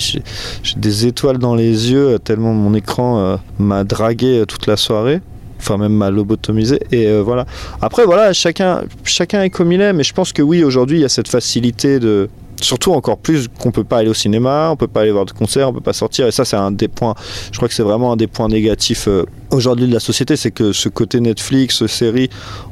des 0.78 1.08
étoiles 1.08 1.40
dans 1.40 1.56
les 1.56 1.92
yeux 1.92 2.20
tellement 2.24 2.54
mon 2.54 2.74
écran 2.76 3.20
euh, 3.20 3.38
m'a 3.58 3.84
dragué 3.84 4.40
euh, 4.40 4.46
toute 4.46 4.68
la 4.68 4.78
soirée 4.78 5.22
enfin 5.64 5.78
même 5.78 5.94
m'a 5.94 6.12
lobotomisé 6.12 6.80
et 6.92 7.08
euh, 7.08 7.22
voilà. 7.22 7.46
Après 7.82 8.06
voilà 8.06 8.34
chacun 8.34 8.84
chacun 9.04 9.44
est 9.44 9.50
comme 9.50 9.72
il 9.72 9.82
est 9.82 9.94
mais 9.94 10.04
je 10.04 10.14
pense 10.14 10.34
que 10.34 10.42
oui 10.42 10.64
aujourd'hui 10.64 11.00
il 11.00 11.02
y 11.02 11.06
a 11.06 11.10
cette 11.10 11.30
facilité 11.30 12.00
de 12.00 12.30
surtout 12.62 12.94
encore 12.94 13.18
plus 13.18 13.48
qu'on 13.48 13.72
peut 13.72 13.84
pas 13.84 13.98
aller 13.98 14.10
au 14.10 14.14
cinéma 14.14 14.70
on 14.72 14.76
peut 14.76 14.88
pas 14.88 15.02
aller 15.02 15.12
voir 15.12 15.26
de 15.26 15.32
concert 15.32 15.70
on 15.70 15.74
peut 15.74 15.82
pas 15.82 15.94
sortir 15.94 16.28
et 16.28 16.32
ça 16.32 16.46
c'est 16.46 16.56
un 16.56 16.72
des 16.72 16.88
points 16.88 17.16
je 17.52 17.58
crois 17.58 17.68
que 17.68 17.74
c'est 17.74 17.84
vraiment 17.84 18.14
un 18.14 18.16
des 18.16 18.28
points 18.28 18.48
négatifs 18.48 19.08
euh, 19.08 19.26
aujourd'hui 19.52 19.88
de 19.88 19.94
la 19.94 20.00
société 20.00 20.36
c'est 20.36 20.52
que 20.52 20.72
ce 20.72 20.90
côté 20.90 21.20
Netflix 21.20 21.86
série 21.88 22.30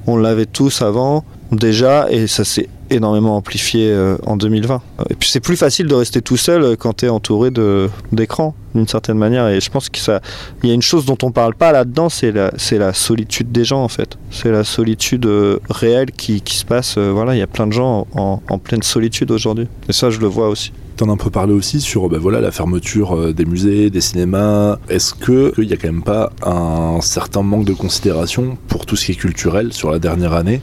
on 0.07 0.17
l'avait 0.17 0.45
tous 0.45 0.81
avant 0.81 1.23
déjà 1.51 2.09
et 2.09 2.27
ça 2.27 2.43
s'est 2.43 2.69
énormément 2.89 3.35
amplifié 3.35 3.89
euh, 3.89 4.17
en 4.25 4.37
2020 4.37 4.81
et 5.09 5.15
puis 5.15 5.29
c'est 5.29 5.39
plus 5.39 5.55
facile 5.57 5.87
de 5.87 5.95
rester 5.95 6.21
tout 6.21 6.37
seul 6.37 6.63
euh, 6.63 6.75
quand 6.77 6.97
tu 6.97 7.05
es 7.05 7.09
entouré 7.09 7.51
de 7.51 7.89
d'écrans 8.11 8.55
d'une 8.73 8.87
certaine 8.87 9.17
manière 9.17 9.47
et 9.47 9.59
je 9.59 9.69
pense 9.69 9.89
que 9.89 9.99
ça 9.99 10.21
il 10.63 10.69
y 10.69 10.71
a 10.71 10.75
une 10.75 10.81
chose 10.81 11.05
dont 11.05 11.17
on 11.23 11.31
parle 11.31 11.55
pas 11.55 11.71
là-dedans, 11.71 12.09
c'est 12.09 12.31
la, 12.31 12.51
c'est 12.57 12.77
la 12.77 12.93
solitude 12.93 13.51
des 13.51 13.65
gens 13.65 13.83
en 13.83 13.87
fait. 13.87 14.17
C'est 14.29 14.51
la 14.51 14.63
solitude 14.63 15.25
euh, 15.25 15.59
réelle 15.69 16.11
qui, 16.11 16.41
qui 16.41 16.55
se 16.55 16.65
passe. 16.65 16.97
voilà, 16.97 17.35
il 17.35 17.39
y 17.39 17.43
a 17.43 17.47
plein 17.47 17.67
de 17.67 17.73
gens 17.73 18.07
en, 18.13 18.41
en 18.47 18.57
pleine 18.59 18.83
solitude 18.83 19.31
aujourd'hui. 19.31 19.67
Et 19.89 19.93
ça, 19.93 20.09
je 20.09 20.19
le 20.19 20.27
vois 20.27 20.49
aussi. 20.49 20.71
T'en 20.97 21.09
as 21.09 21.13
un 21.13 21.17
peu 21.17 21.29
parlé 21.29 21.53
aussi 21.53 21.81
sur 21.81 22.09
bah, 22.09 22.17
voilà, 22.19 22.41
la 22.41 22.51
fermeture 22.51 23.17
euh, 23.17 23.33
des 23.33 23.45
musées, 23.45 23.89
des 23.89 24.01
cinémas. 24.01 24.77
Est-ce 24.89 25.13
qu'il 25.13 25.69
y 25.69 25.73
a 25.73 25.77
quand 25.77 25.87
même 25.87 26.03
pas 26.03 26.31
un 26.43 26.99
certain 27.01 27.41
manque 27.41 27.65
de 27.65 27.73
considération 27.73 28.57
pour 28.67 28.85
tout 28.85 28.95
ce 28.95 29.05
qui 29.05 29.11
est 29.13 29.15
culturel 29.15 29.73
sur 29.73 29.89
la 29.89 29.99
dernière 29.99 30.33
année? 30.33 30.61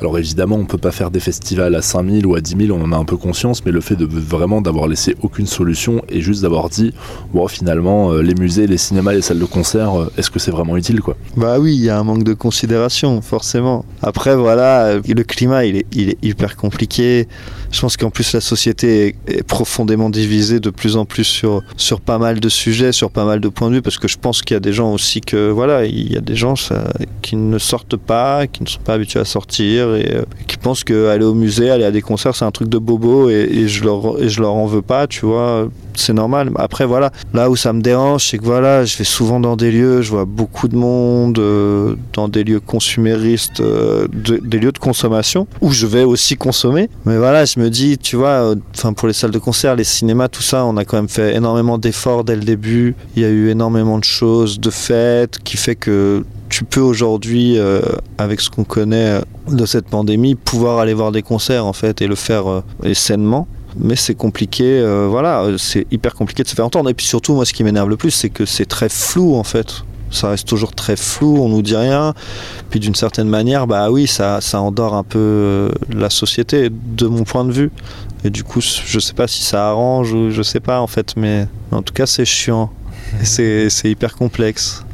Alors 0.00 0.18
évidemment, 0.18 0.56
on 0.56 0.64
peut 0.64 0.78
pas 0.78 0.92
faire 0.92 1.10
des 1.10 1.20
festivals 1.20 1.74
à 1.74 1.82
5000 1.82 2.26
ou 2.26 2.34
à 2.34 2.40
10 2.40 2.66
000, 2.66 2.78
on 2.78 2.82
en 2.84 2.92
a 2.92 2.96
un 2.96 3.04
peu 3.04 3.16
conscience, 3.16 3.64
mais 3.64 3.72
le 3.72 3.80
fait 3.80 3.96
de 3.96 4.06
vraiment 4.06 4.60
d'avoir 4.60 4.88
laissé 4.88 5.16
aucune 5.22 5.46
solution 5.46 6.02
et 6.08 6.20
juste 6.20 6.42
d'avoir 6.42 6.68
dit, 6.68 6.92
bon 7.32 7.46
finalement, 7.48 8.12
euh, 8.12 8.22
les 8.22 8.34
musées, 8.34 8.66
les 8.66 8.78
cinémas, 8.78 9.12
les 9.12 9.22
salles 9.22 9.38
de 9.38 9.44
concert, 9.44 10.00
euh, 10.00 10.12
est-ce 10.16 10.30
que 10.30 10.38
c'est 10.38 10.50
vraiment 10.50 10.76
utile 10.76 11.00
quoi? 11.00 11.16
Bah 11.36 11.58
oui, 11.58 11.74
il 11.74 11.84
y 11.84 11.90
a 11.90 11.98
un 11.98 12.04
manque 12.04 12.24
de 12.24 12.34
considération, 12.34 13.20
forcément. 13.20 13.84
Après, 14.02 14.36
voilà, 14.36 14.96
le 14.96 15.22
climat, 15.22 15.64
il 15.64 15.76
est 15.76 16.18
hyper 16.22 16.56
compliqué. 16.56 17.28
Je 17.70 17.80
pense 17.80 17.96
qu'en 17.96 18.10
plus, 18.10 18.32
la 18.32 18.40
société 18.40 19.16
est, 19.26 19.42
profondément 19.42 20.10
divisée 20.10 20.60
de 20.60 20.70
plus 20.70 20.96
en 20.96 21.04
plus 21.04 21.24
sur, 21.24 21.62
sur 21.76 22.00
pas 22.00 22.18
mal 22.18 22.40
de 22.40 22.48
sujets, 22.48 22.92
sur 22.92 23.10
pas 23.10 23.24
mal 23.24 23.40
de 23.40 23.48
points 23.48 23.70
de 23.70 23.76
vue, 23.76 23.82
parce 23.82 23.98
que 23.98 24.08
je 24.08 24.16
pense 24.16 24.42
qu'il 24.42 24.54
y 24.54 24.56
a 24.56 24.60
des 24.60 24.72
gens 24.72 24.92
aussi 24.92 25.20
que, 25.20 25.50
voilà, 25.50 25.84
il 25.84 26.12
y 26.12 26.16
a 26.16 26.20
des 26.20 26.36
gens 26.36 26.56
ça, 26.56 26.92
qui 27.30 27.36
ne 27.36 27.58
sortent 27.58 27.96
pas, 27.96 28.48
qui 28.48 28.64
ne 28.64 28.68
sont 28.68 28.80
pas 28.80 28.94
habitués 28.94 29.20
à 29.20 29.24
sortir 29.24 29.94
et 29.94 30.14
euh, 30.16 30.22
qui 30.48 30.56
pensent 30.56 30.82
qu'aller 30.82 31.24
au 31.24 31.32
musée, 31.34 31.70
aller 31.70 31.84
à 31.84 31.92
des 31.92 32.02
concerts, 32.02 32.34
c'est 32.34 32.44
un 32.44 32.50
truc 32.50 32.68
de 32.68 32.78
bobo 32.78 33.30
et, 33.30 33.68
je 33.68 33.84
leur, 33.84 34.16
je 34.28 34.40
leur 34.40 34.52
en 34.52 34.66
veux 34.66 34.82
pas, 34.82 35.06
tu 35.06 35.26
vois. 35.26 35.68
C'est 35.94 36.12
normal. 36.12 36.50
Après, 36.56 36.86
voilà, 36.86 37.12
là 37.32 37.48
où 37.48 37.54
ça 37.54 37.72
me 37.72 37.82
dérange, 37.82 38.26
c'est 38.26 38.38
que 38.38 38.44
voilà, 38.44 38.84
je 38.84 38.96
vais 38.98 39.04
souvent 39.04 39.38
dans 39.38 39.54
des 39.56 39.70
lieux, 39.70 40.02
je 40.02 40.10
vois 40.10 40.24
beaucoup 40.24 40.66
de 40.66 40.74
monde, 40.74 41.38
euh, 41.38 41.94
dans 42.14 42.26
des 42.28 42.42
lieux 42.42 42.58
consuméristes, 42.58 43.60
euh, 43.60 44.08
de- 44.12 44.40
des 44.44 44.58
lieux 44.58 44.72
de 44.72 44.78
consommation, 44.78 45.46
où 45.60 45.70
je 45.70 45.86
vais 45.86 46.02
aussi 46.02 46.36
consommer. 46.36 46.88
Mais 47.04 47.16
voilà, 47.16 47.44
je 47.44 47.60
me 47.60 47.70
dis, 47.70 47.96
tu 47.96 48.16
vois, 48.16 48.54
enfin 48.74 48.92
pour 48.92 49.06
les 49.06 49.14
salles 49.14 49.30
de 49.30 49.38
concert, 49.38 49.76
les 49.76 49.84
cinémas, 49.84 50.26
tout 50.26 50.42
ça, 50.42 50.64
on 50.64 50.76
a 50.76 50.84
quand 50.84 50.96
même 50.96 51.08
fait 51.08 51.36
énormément 51.36 51.78
d'efforts 51.78 52.24
dès 52.24 52.34
le 52.34 52.42
début. 52.42 52.96
Il 53.14 53.22
y 53.22 53.24
a 53.24 53.28
eu 53.28 53.50
énormément 53.50 53.98
de 53.98 54.04
choses, 54.04 54.58
de 54.58 54.70
fêtes, 54.70 55.38
qui 55.44 55.56
fait 55.56 55.76
que 55.76 56.24
tu 56.50 56.64
peux 56.64 56.80
aujourd'hui, 56.80 57.58
euh, 57.58 57.80
avec 58.18 58.40
ce 58.40 58.50
qu'on 58.50 58.64
connaît 58.64 59.20
euh, 59.20 59.20
de 59.48 59.64
cette 59.64 59.86
pandémie, 59.86 60.34
pouvoir 60.34 60.78
aller 60.80 60.92
voir 60.92 61.12
des 61.12 61.22
concerts 61.22 61.64
en 61.64 61.72
fait 61.72 62.02
et 62.02 62.06
le 62.06 62.16
faire 62.16 62.50
euh, 62.50 62.62
et 62.82 62.92
sainement. 62.92 63.46
Mais 63.78 63.94
c'est 63.94 64.16
compliqué, 64.16 64.64
euh, 64.64 65.06
voilà, 65.08 65.46
c'est 65.56 65.86
hyper 65.92 66.14
compliqué 66.14 66.42
de 66.42 66.48
se 66.48 66.56
faire 66.56 66.66
entendre. 66.66 66.90
Et 66.90 66.94
puis 66.94 67.06
surtout, 67.06 67.34
moi, 67.34 67.46
ce 67.46 67.52
qui 67.52 67.62
m'énerve 67.62 67.88
le 67.88 67.96
plus, 67.96 68.10
c'est 68.10 68.28
que 68.28 68.44
c'est 68.44 68.66
très 68.66 68.88
flou 68.88 69.36
en 69.36 69.44
fait. 69.44 69.84
Ça 70.10 70.30
reste 70.30 70.48
toujours 70.48 70.72
très 70.72 70.96
flou, 70.96 71.38
on 71.40 71.48
nous 71.48 71.62
dit 71.62 71.76
rien. 71.76 72.14
Puis 72.68 72.80
d'une 72.80 72.96
certaine 72.96 73.28
manière, 73.28 73.68
bah 73.68 73.92
oui, 73.92 74.08
ça, 74.08 74.40
ça 74.40 74.60
endort 74.60 74.94
un 74.94 75.04
peu 75.04 75.70
la 75.88 76.10
société, 76.10 76.68
de 76.68 77.06
mon 77.06 77.22
point 77.22 77.44
de 77.44 77.52
vue. 77.52 77.70
Et 78.24 78.30
du 78.30 78.42
coup, 78.42 78.60
je 78.60 78.98
sais 78.98 79.14
pas 79.14 79.28
si 79.28 79.44
ça 79.44 79.68
arrange 79.68 80.12
ou 80.12 80.32
je 80.32 80.42
sais 80.42 80.58
pas 80.58 80.80
en 80.80 80.88
fait, 80.88 81.14
mais 81.16 81.46
en 81.70 81.82
tout 81.82 81.94
cas, 81.94 82.06
c'est 82.06 82.24
chiant. 82.24 82.72
Et 83.38 83.70
c'est 83.70 83.90
hyper 83.90 84.16
complexe. 84.16 84.84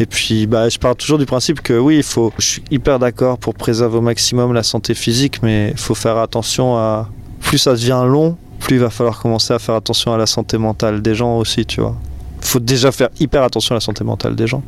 Et 0.00 0.06
puis, 0.06 0.46
bah, 0.46 0.68
je 0.68 0.78
pars 0.78 0.96
toujours 0.96 1.18
du 1.18 1.26
principe 1.26 1.60
que 1.60 1.78
oui, 1.78 1.96
il 1.98 2.02
faut. 2.02 2.32
Je 2.38 2.46
suis 2.46 2.62
hyper 2.70 2.98
d'accord 2.98 3.38
pour 3.38 3.54
préserver 3.54 3.98
au 3.98 4.02
maximum 4.02 4.52
la 4.52 4.62
santé 4.62 4.94
physique, 4.94 5.42
mais 5.42 5.70
il 5.70 5.78
faut 5.78 5.94
faire 5.94 6.18
attention 6.18 6.76
à. 6.76 7.08
Plus 7.40 7.58
ça 7.58 7.72
devient 7.72 8.02
long, 8.06 8.36
plus 8.58 8.76
il 8.76 8.80
va 8.80 8.90
falloir 8.90 9.20
commencer 9.20 9.54
à 9.54 9.58
faire 9.58 9.76
attention 9.76 10.12
à 10.12 10.18
la 10.18 10.26
santé 10.26 10.58
mentale 10.58 11.00
des 11.00 11.14
gens 11.14 11.38
aussi, 11.38 11.64
tu 11.64 11.80
vois. 11.80 11.94
Il 12.40 12.46
faut 12.46 12.58
déjà 12.58 12.90
faire 12.90 13.08
hyper 13.20 13.42
attention 13.42 13.74
à 13.74 13.76
la 13.76 13.80
santé 13.80 14.02
mentale 14.04 14.34
des 14.34 14.46
gens. 14.46 14.62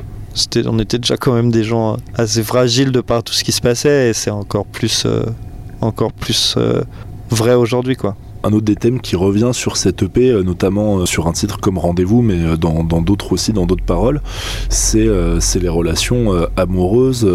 On 0.66 0.78
était 0.78 0.98
déjà 0.98 1.16
quand 1.16 1.32
même 1.32 1.50
des 1.50 1.64
gens 1.64 1.96
assez 2.14 2.44
fragiles 2.44 2.92
de 2.92 3.00
par 3.00 3.24
tout 3.24 3.32
ce 3.32 3.42
qui 3.42 3.50
se 3.50 3.61
passait, 3.61 4.11
et 4.11 4.12
c'est 4.12 4.30
encore 4.30 4.66
plus, 4.66 5.04
euh, 5.06 5.24
encore 5.80 6.12
plus 6.12 6.54
euh, 6.56 6.82
vrai 7.30 7.54
aujourd'hui, 7.54 7.96
quoi 7.96 8.16
un 8.44 8.53
autre 8.53 8.64
des 8.64 8.77
thèmes 8.77 9.01
qui 9.01 9.16
revient 9.16 9.51
sur 9.53 9.77
cette 9.77 10.03
EP, 10.03 10.31
euh, 10.31 10.42
notamment 10.42 10.98
euh, 10.98 11.07
sur 11.07 11.27
un 11.27 11.33
titre 11.33 11.59
comme 11.61 11.79
Rendez-vous, 11.79 12.22
mais 12.22 12.35
euh, 12.35 12.57
dans 12.57 12.83
d'autres 13.03 13.33
aussi, 13.33 13.53
dans 13.53 13.66
d'autres 13.66 13.85
paroles, 13.85 14.20
c'est 14.68 15.09
les 15.61 15.68
relations 15.68 16.33
amoureuses 16.57 17.29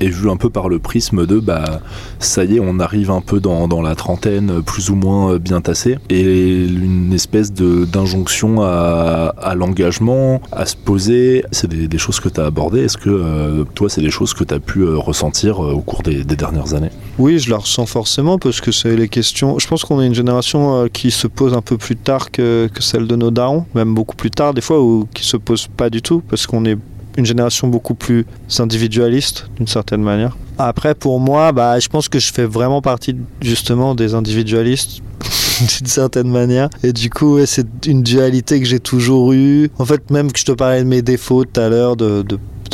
et 0.00 0.08
vu 0.08 0.30
un 0.30 0.36
peu 0.36 0.50
par 0.50 0.68
le 0.68 0.78
prisme 0.78 1.26
de 1.26 1.38
bah 1.38 1.80
ça 2.18 2.44
y 2.44 2.56
est, 2.56 2.60
on 2.60 2.78
arrive 2.78 3.10
un 3.10 3.20
peu 3.20 3.40
dans, 3.40 3.82
la 3.82 3.94
trentaine, 3.94 4.62
plus 4.62 4.90
ou 4.90 4.94
moins 4.94 5.36
bien 5.36 5.60
tassé, 5.60 5.98
et 6.10 6.64
une 6.64 7.12
espèce 7.12 7.52
d'injonction 7.52 8.62
à, 8.62 9.54
l'engagement, 9.56 10.40
à 10.52 10.66
se 10.66 10.76
poser. 10.76 11.44
C'est 11.52 11.68
des, 11.68 11.88
des, 11.88 11.98
choses 11.98 12.20
que 12.20 12.28
tu 12.28 12.40
as 12.40 12.46
abordées. 12.46 12.84
Est-ce 12.84 12.98
que 12.98 13.64
toi, 13.74 13.88
c'est 13.88 14.02
des 14.02 14.10
choses 14.10 14.34
que 14.34 14.44
tu 14.44 14.54
as 14.54 14.60
pu 14.60 14.84
ressentir 14.84 15.60
au 15.60 15.80
cours 15.80 16.02
des, 16.02 16.24
des 16.24 16.36
dernières 16.36 16.74
années? 16.74 16.90
Oui, 17.18 17.38
je 17.38 17.50
la 17.50 17.58
ressens 17.58 17.86
forcément 17.86 18.38
parce 18.38 18.60
que 18.60 18.72
c'est 18.72 18.96
les 18.96 19.08
questions. 19.08 19.58
Je 19.58 19.66
pense 19.66 19.84
qu'on 19.84 20.00
est 20.00 20.06
une 20.06 20.14
génération 20.14 20.33
euh, 20.54 20.88
qui 20.92 21.10
se 21.10 21.26
pose 21.26 21.54
un 21.54 21.62
peu 21.62 21.76
plus 21.76 21.96
tard 21.96 22.30
que, 22.30 22.68
celle 22.80 23.06
de 23.06 23.16
nos 23.16 23.30
darons, 23.30 23.66
même 23.74 23.94
beaucoup 23.94 24.16
plus 24.16 24.30
tard 24.30 24.54
des 24.54 24.60
fois, 24.60 24.80
ou 24.80 25.06
qui 25.14 25.24
se 25.24 25.36
pose 25.36 25.66
pas 25.66 25.90
du 25.90 26.02
tout, 26.02 26.22
parce 26.28 26.46
qu'on 26.46 26.64
est 26.64 26.76
une 27.16 27.26
génération 27.26 27.68
beaucoup 27.68 27.94
plus 27.94 28.26
individualiste 28.58 29.48
d'une 29.56 29.68
certaine 29.68 30.02
manière. 30.02 30.36
Après, 30.58 30.94
pour 30.94 31.20
moi, 31.20 31.52
bah, 31.52 31.78
je 31.78 31.88
pense 31.88 32.08
que 32.08 32.18
je 32.18 32.32
fais 32.32 32.44
vraiment 32.44 32.82
partie 32.82 33.16
justement 33.40 33.94
des 33.94 34.14
individualistes 34.14 35.00
d'une 35.78 35.86
certaine 35.86 36.28
manière. 36.28 36.68
Et 36.82 36.92
du 36.92 37.10
coup, 37.10 37.38
c'est 37.46 37.86
une 37.86 38.02
dualité 38.02 38.60
que 38.60 38.66
j'ai 38.66 38.80
toujours 38.80 39.32
eue. 39.32 39.70
En 39.78 39.84
fait, 39.84 40.10
même 40.10 40.32
que 40.32 40.38
je 40.38 40.44
te 40.44 40.52
parlais 40.52 40.82
de 40.82 40.88
mes 40.88 41.02
défauts 41.02 41.44
tout 41.44 41.60
à 41.60 41.68
l'heure, 41.68 41.96
de 41.96 42.24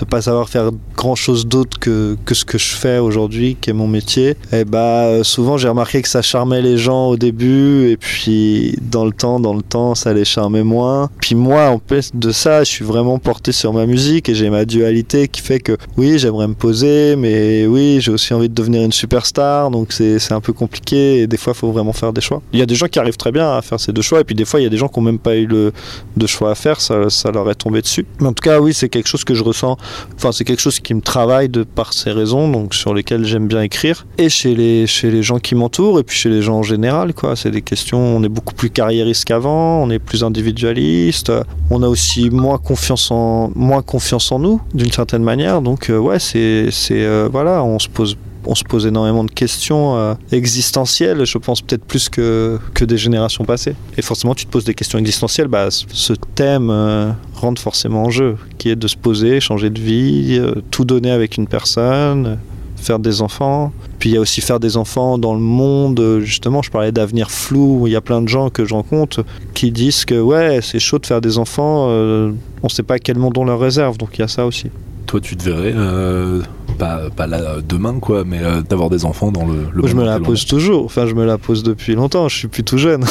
de 0.04 0.10
pas 0.10 0.22
savoir 0.22 0.48
faire 0.48 0.70
grand 0.96 1.14
chose 1.14 1.46
d'autre 1.46 1.78
que, 1.78 2.16
que 2.24 2.34
ce 2.34 2.44
que 2.44 2.58
je 2.58 2.74
fais 2.74 2.98
aujourd'hui, 2.98 3.56
qui 3.60 3.70
est 3.70 3.74
mon 3.74 3.88
métier, 3.88 4.36
et 4.52 4.64
bah 4.64 5.22
souvent 5.24 5.56
j'ai 5.56 5.68
remarqué 5.68 6.02
que 6.02 6.08
ça 6.08 6.22
charmait 6.22 6.62
les 6.62 6.78
gens 6.78 7.08
au 7.08 7.16
début, 7.16 7.90
et 7.90 7.96
puis 7.96 8.76
dans 8.80 9.04
le 9.04 9.12
temps, 9.12 9.40
dans 9.40 9.54
le 9.54 9.62
temps, 9.62 9.94
ça 9.94 10.12
les 10.12 10.24
charmait 10.24 10.64
moins. 10.64 11.10
Puis 11.20 11.34
moi, 11.34 11.68
en 11.70 11.78
plus 11.78 12.10
de 12.14 12.30
ça, 12.30 12.64
je 12.64 12.70
suis 12.70 12.84
vraiment 12.84 13.18
porté 13.18 13.52
sur 13.52 13.72
ma 13.72 13.86
musique 13.86 14.28
et 14.28 14.34
j'ai 14.34 14.50
ma 14.50 14.64
dualité 14.64 15.28
qui 15.28 15.40
fait 15.40 15.60
que 15.60 15.76
oui, 15.96 16.18
j'aimerais 16.18 16.48
me 16.48 16.54
poser, 16.54 17.16
mais 17.16 17.66
oui, 17.66 17.98
j'ai 18.00 18.12
aussi 18.12 18.34
envie 18.34 18.48
de 18.48 18.54
devenir 18.54 18.82
une 18.82 18.92
superstar, 18.92 19.70
donc 19.70 19.92
c'est 19.92 20.32
un 20.32 20.40
peu 20.40 20.52
compliqué 20.52 21.20
et 21.20 21.26
des 21.26 21.36
fois, 21.36 21.52
il 21.54 21.58
faut 21.58 21.72
vraiment 21.72 21.92
faire 21.92 22.12
des 22.12 22.20
choix. 22.20 22.42
Il 22.52 22.58
y 22.58 22.62
a 22.62 22.66
des 22.66 22.74
gens 22.74 22.86
qui 22.86 22.98
arrivent 22.98 23.16
très 23.16 23.32
bien 23.32 23.56
à 23.56 23.62
faire 23.62 23.80
ces 23.80 23.92
deux 23.92 24.02
choix, 24.02 24.20
et 24.20 24.24
puis 24.24 24.34
des 24.34 24.44
fois, 24.44 24.60
il 24.60 24.64
y 24.64 24.66
a 24.66 24.70
des 24.70 24.76
gens 24.76 24.88
qui 24.88 24.98
n'ont 24.98 25.06
même 25.06 25.18
pas 25.18 25.36
eu 25.36 25.46
le, 25.46 25.72
de 26.16 26.26
choix 26.26 26.50
à 26.50 26.54
faire, 26.54 26.80
ça, 26.80 27.10
ça 27.10 27.30
leur 27.30 27.50
est 27.50 27.54
tombé 27.54 27.82
dessus. 27.82 28.06
Mais 28.20 28.28
en 28.28 28.32
tout 28.32 28.42
cas, 28.42 28.60
oui, 28.60 28.74
c'est 28.74 28.88
quelque 28.88 29.08
chose 29.08 29.24
que 29.24 29.34
je 29.34 29.44
ressens 29.44 29.76
Enfin, 30.16 30.32
c'est 30.32 30.44
quelque 30.44 30.60
chose 30.60 30.80
qui 30.80 30.94
me 30.94 31.00
travaille 31.00 31.48
de 31.48 31.62
par 31.62 31.92
ces 31.92 32.10
raisons, 32.10 32.50
donc 32.50 32.74
sur 32.74 32.94
lesquelles 32.94 33.24
j'aime 33.24 33.48
bien 33.48 33.62
écrire. 33.62 34.06
Et 34.18 34.28
chez 34.28 34.54
les, 34.54 34.86
chez 34.86 35.10
les 35.10 35.22
gens 35.22 35.38
qui 35.38 35.54
m'entourent, 35.54 35.98
et 35.98 36.02
puis 36.02 36.16
chez 36.16 36.28
les 36.28 36.42
gens 36.42 36.58
en 36.58 36.62
général, 36.62 37.14
quoi. 37.14 37.36
C'est 37.36 37.50
des 37.50 37.62
questions, 37.62 37.98
on 37.98 38.22
est 38.22 38.28
beaucoup 38.28 38.54
plus 38.54 38.70
carriériste 38.70 39.24
qu'avant, 39.24 39.82
on 39.82 39.90
est 39.90 39.98
plus 39.98 40.24
individualiste, 40.24 41.32
on 41.70 41.82
a 41.82 41.88
aussi 41.88 42.30
moins 42.30 42.58
confiance 42.58 43.10
en, 43.10 43.50
moins 43.54 43.82
confiance 43.82 44.32
en 44.32 44.38
nous, 44.38 44.60
d'une 44.74 44.92
certaine 44.92 45.22
manière. 45.22 45.62
Donc, 45.62 45.90
euh, 45.90 45.98
ouais, 45.98 46.18
c'est, 46.18 46.70
c'est 46.70 47.04
euh, 47.04 47.28
voilà, 47.30 47.62
on 47.62 47.78
se 47.78 47.88
pose 47.88 48.16
on 48.46 48.54
se 48.54 48.64
pose 48.64 48.86
énormément 48.86 49.24
de 49.24 49.30
questions 49.30 49.96
euh, 49.96 50.14
existentielles, 50.32 51.24
je 51.24 51.38
pense 51.38 51.60
peut-être 51.60 51.84
plus 51.84 52.08
que, 52.08 52.58
que 52.74 52.84
des 52.84 52.98
générations 52.98 53.44
passées. 53.44 53.74
Et 53.96 54.02
forcément, 54.02 54.34
tu 54.34 54.46
te 54.46 54.50
poses 54.50 54.64
des 54.64 54.74
questions 54.74 54.98
existentielles, 54.98 55.48
bah, 55.48 55.68
ce 55.70 56.12
thème 56.34 56.70
euh, 56.70 57.10
rentre 57.34 57.60
forcément 57.60 58.04
en 58.04 58.10
jeu, 58.10 58.36
qui 58.58 58.70
est 58.70 58.76
de 58.76 58.88
se 58.88 58.96
poser, 58.96 59.40
changer 59.40 59.70
de 59.70 59.80
vie, 59.80 60.38
euh, 60.38 60.54
tout 60.70 60.84
donner 60.84 61.10
avec 61.10 61.36
une 61.36 61.46
personne, 61.46 62.38
faire 62.76 62.98
des 62.98 63.20
enfants. 63.20 63.72
Puis 63.98 64.10
il 64.10 64.12
y 64.14 64.16
a 64.16 64.20
aussi 64.20 64.40
faire 64.40 64.58
des 64.58 64.78
enfants 64.78 65.18
dans 65.18 65.34
le 65.34 65.40
monde, 65.40 66.20
justement, 66.22 66.62
je 66.62 66.70
parlais 66.70 66.92
d'avenir 66.92 67.30
flou, 67.30 67.86
il 67.86 67.92
y 67.92 67.96
a 67.96 68.00
plein 68.00 68.22
de 68.22 68.28
gens 68.28 68.48
que 68.48 68.64
je 68.64 68.72
rencontre 68.72 69.24
qui 69.52 69.70
disent 69.70 70.06
que 70.06 70.18
ouais, 70.18 70.60
c'est 70.62 70.78
chaud 70.78 70.98
de 70.98 71.04
faire 71.04 71.20
des 71.20 71.36
enfants, 71.36 71.88
on 71.88 72.32
ne 72.64 72.68
sait 72.68 72.82
pas 72.82 72.98
quel 72.98 73.18
monde 73.18 73.36
on 73.36 73.44
leur 73.44 73.60
réserve, 73.60 73.98
donc 73.98 74.10
il 74.14 74.20
y 74.20 74.24
a 74.24 74.28
ça 74.28 74.46
aussi 74.46 74.70
toi 75.10 75.20
tu 75.20 75.36
te 75.36 75.42
verrais 75.42 75.72
euh, 75.74 76.40
pas, 76.80 77.10
pas, 77.14 77.26
là 77.26 77.56
demain 77.66 77.98
quoi 78.00 78.24
mais 78.24 78.38
euh, 78.42 78.62
d'avoir 78.62 78.88
des 78.88 79.04
enfants 79.04 79.30
dans 79.30 79.46
le, 79.46 79.66
le 79.72 79.86
je 79.86 79.94
me 79.94 80.04
la 80.04 80.18
pose 80.18 80.46
toujours. 80.46 80.86
Enfin 80.86 81.06
je 81.06 81.14
me 81.14 81.24
la 81.24 81.38
pose 81.38 81.62
depuis 81.62 81.94
longtemps. 81.94 82.28
Je 82.28 82.36
suis 82.36 82.48
plus 82.48 82.64
tout 82.64 82.78
jeune. 82.78 83.04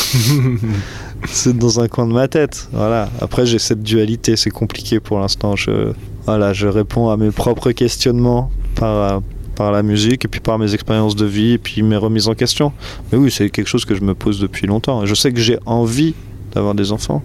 C'est 1.25 1.55
dans 1.55 1.79
un 1.79 1.87
coin 1.87 2.07
de 2.07 2.13
ma 2.13 2.27
tête. 2.27 2.67
Voilà. 2.73 3.09
Après 3.21 3.45
j'ai 3.45 3.59
cette 3.59 3.83
dualité. 3.83 4.35
C'est 4.35 4.49
compliqué 4.49 4.99
pour 4.99 5.19
l'instant. 5.19 5.55
Je 5.55 5.93
voilà 6.25 6.51
je 6.53 6.67
réponds 6.67 7.09
à 7.09 7.17
mes 7.17 7.31
propres 7.31 7.71
questionnements 7.71 8.51
par 8.75 9.21
par 9.55 9.71
la 9.71 9.83
musique 9.83 10.25
et 10.25 10.27
puis 10.27 10.39
par 10.39 10.57
mes 10.57 10.73
expériences 10.73 11.15
de 11.15 11.25
vie 11.25 11.53
et 11.53 11.57
puis 11.57 11.83
mes 11.83 11.97
remises 11.97 12.27
en 12.27 12.33
question. 12.33 12.73
Mais 13.11 13.17
oui 13.17 13.29
c'est 13.29 13.49
quelque 13.49 13.67
chose 13.67 13.85
que 13.85 13.93
je 13.93 14.01
me 14.01 14.15
pose 14.15 14.39
depuis 14.39 14.65
longtemps. 14.65 15.05
Je 15.05 15.13
sais 15.13 15.31
que 15.31 15.39
j'ai 15.39 15.59
envie 15.65 16.15
d'avoir 16.53 16.73
des 16.73 16.91
enfants 16.91 17.21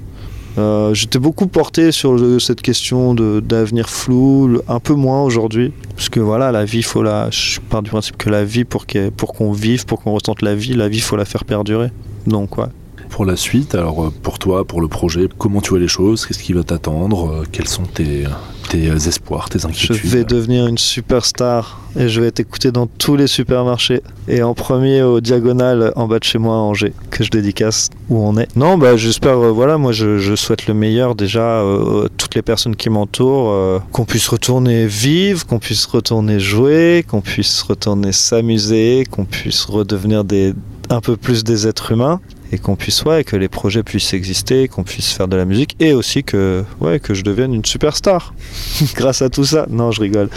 euh, 0.56 0.94
j'étais 0.94 1.18
beaucoup 1.18 1.46
porté 1.46 1.90
sur 1.90 2.40
cette 2.40 2.62
question 2.62 3.14
d'avenir 3.14 3.88
flou, 3.88 4.60
un 4.68 4.80
peu 4.80 4.94
moins 4.94 5.22
aujourd'hui, 5.22 5.72
parce 5.96 6.08
que 6.08 6.20
voilà, 6.20 6.52
la 6.52 6.64
vie, 6.64 6.82
faut 6.82 7.02
la. 7.02 7.28
Je 7.30 7.60
pars 7.60 7.82
du 7.82 7.90
principe 7.90 8.16
que 8.16 8.30
la 8.30 8.44
vie, 8.44 8.64
pour 8.64 8.86
qu'on 8.86 9.52
vive, 9.52 9.84
pour 9.84 10.02
qu'on 10.02 10.12
ressente 10.12 10.42
la 10.42 10.54
vie, 10.54 10.74
la 10.74 10.88
vie, 10.88 11.00
faut 11.00 11.16
la 11.16 11.24
faire 11.24 11.44
perdurer. 11.44 11.90
Donc 12.26 12.58
ouais. 12.58 12.66
Pour 13.14 13.24
la 13.24 13.36
suite, 13.36 13.76
alors 13.76 14.06
euh, 14.06 14.12
pour 14.24 14.40
toi, 14.40 14.64
pour 14.64 14.80
le 14.80 14.88
projet, 14.88 15.28
comment 15.38 15.60
tu 15.60 15.70
vois 15.70 15.78
les 15.78 15.86
choses? 15.86 16.26
Qu'est-ce 16.26 16.42
qui 16.42 16.52
va 16.52 16.64
t'attendre? 16.64 17.30
Euh, 17.30 17.44
Quels 17.52 17.68
sont 17.68 17.84
tes, 17.84 18.24
tes 18.68 18.88
espoirs, 18.88 19.48
tes 19.48 19.64
inquiétudes? 19.64 20.00
Je 20.02 20.08
vais 20.08 20.24
devenir 20.24 20.66
une 20.66 20.78
superstar 20.78 21.80
et 21.96 22.08
je 22.08 22.20
vais 22.20 22.26
être 22.26 22.40
écouté 22.40 22.72
dans 22.72 22.86
tous 22.88 23.14
les 23.14 23.26
supermarchés 23.26 24.02
et 24.26 24.42
en 24.42 24.54
premier 24.54 25.02
au 25.02 25.20
diagonal 25.20 25.92
en 25.94 26.08
bas 26.08 26.18
de 26.18 26.24
chez 26.24 26.38
moi 26.38 26.54
à 26.54 26.58
Angers 26.58 26.92
que 27.10 27.22
je 27.22 27.30
dédicace 27.30 27.90
où 28.08 28.18
on 28.18 28.36
est. 28.36 28.48
Non, 28.56 28.78
bah 28.78 28.96
j'espère, 28.96 29.38
euh, 29.38 29.52
voilà, 29.52 29.78
moi 29.78 29.92
je, 29.92 30.34
souhaite 30.34 30.66
le 30.66 30.74
meilleur 30.74 31.14
déjà 31.14 31.60
euh, 31.60 32.08
toutes 32.16 32.34
les 32.34 32.42
personnes 32.42 32.74
qui 32.74 32.90
m'entourent, 32.90 33.52
euh, 33.52 33.78
qu'on 33.92 34.04
puisse 34.04 34.26
retourner 34.26 34.86
vivre, 34.86 35.46
qu'on 35.46 35.60
puisse 35.60 35.86
retourner 35.86 36.40
jouer, 36.40 37.04
qu'on 37.08 37.20
puisse 37.20 37.62
retourner 37.62 38.10
s'amuser, 38.10 39.04
qu'on 39.08 39.24
puisse 39.24 39.64
redevenir 39.64 40.24
des 40.24 40.52
un 40.90 41.00
peu 41.00 41.16
plus 41.16 41.44
des 41.44 41.66
êtres 41.66 41.92
humains 41.92 42.20
et 42.54 42.58
qu'on 42.58 42.76
puisse 42.76 43.04
ouais 43.04 43.24
que 43.24 43.36
les 43.36 43.48
projets 43.48 43.82
puissent 43.82 44.14
exister, 44.14 44.68
qu'on 44.68 44.84
puisse 44.84 45.12
faire 45.12 45.26
de 45.26 45.36
la 45.36 45.44
musique 45.44 45.74
et 45.80 45.92
aussi 45.92 46.22
que 46.22 46.64
ouais 46.80 47.00
que 47.00 47.12
je 47.12 47.22
devienne 47.22 47.52
une 47.52 47.64
superstar 47.64 48.32
grâce 48.94 49.22
à 49.22 49.28
tout 49.28 49.44
ça. 49.44 49.66
Non, 49.68 49.90
je 49.90 50.00
rigole. 50.00 50.28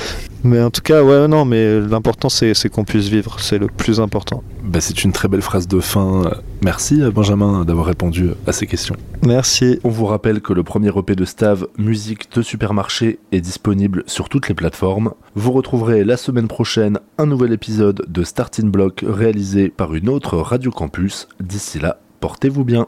Mais 0.44 0.62
en 0.62 0.70
tout 0.70 0.82
cas, 0.82 1.04
ouais, 1.04 1.28
non, 1.28 1.46
mais 1.46 1.80
l'important 1.80 2.30
c'est 2.30 2.70
qu'on 2.70 2.84
puisse 2.84 3.08
vivre, 3.08 3.40
c'est 3.40 3.58
le 3.58 3.68
plus 3.68 4.00
important. 4.00 4.44
Bah, 4.64 4.82
c'est 4.82 5.04
une 5.04 5.12
très 5.12 5.28
belle 5.28 5.42
phrase 5.42 5.68
de 5.68 5.80
fin. 5.80 6.32
Merci 6.64 7.02
Benjamin 7.14 7.66
d'avoir 7.66 7.86
répondu 7.86 8.32
à 8.48 8.52
ces 8.52 8.66
questions. 8.66 8.96
Merci. 9.24 9.80
On 9.84 9.90
vous 9.90 10.06
rappelle 10.06 10.42
que 10.42 10.54
le 10.54 10.64
premier 10.64 10.90
EP 10.98 11.16
de 11.16 11.26
Stav, 11.26 11.68
Musique 11.78 12.32
de 12.36 12.42
Supermarché, 12.42 13.20
est 13.32 13.42
disponible 13.42 14.04
sur 14.08 14.30
toutes 14.30 14.50
les 14.50 14.56
plateformes. 14.56 15.14
Vous 15.36 15.52
retrouverez 15.52 16.04
la 16.04 16.18
semaine 16.18 16.48
prochaine 16.48 17.00
un 17.18 17.26
nouvel 17.26 17.54
épisode 17.54 18.06
de 18.08 18.24
Starting 18.24 18.72
Block 18.72 19.06
réalisé 19.08 19.70
par 19.70 19.94
une 19.94 20.10
autre 20.10 20.38
Radio 20.38 20.72
Campus. 20.72 21.28
D'ici 21.40 21.80
là, 21.80 22.00
portez-vous 22.20 22.64
bien. 22.64 22.88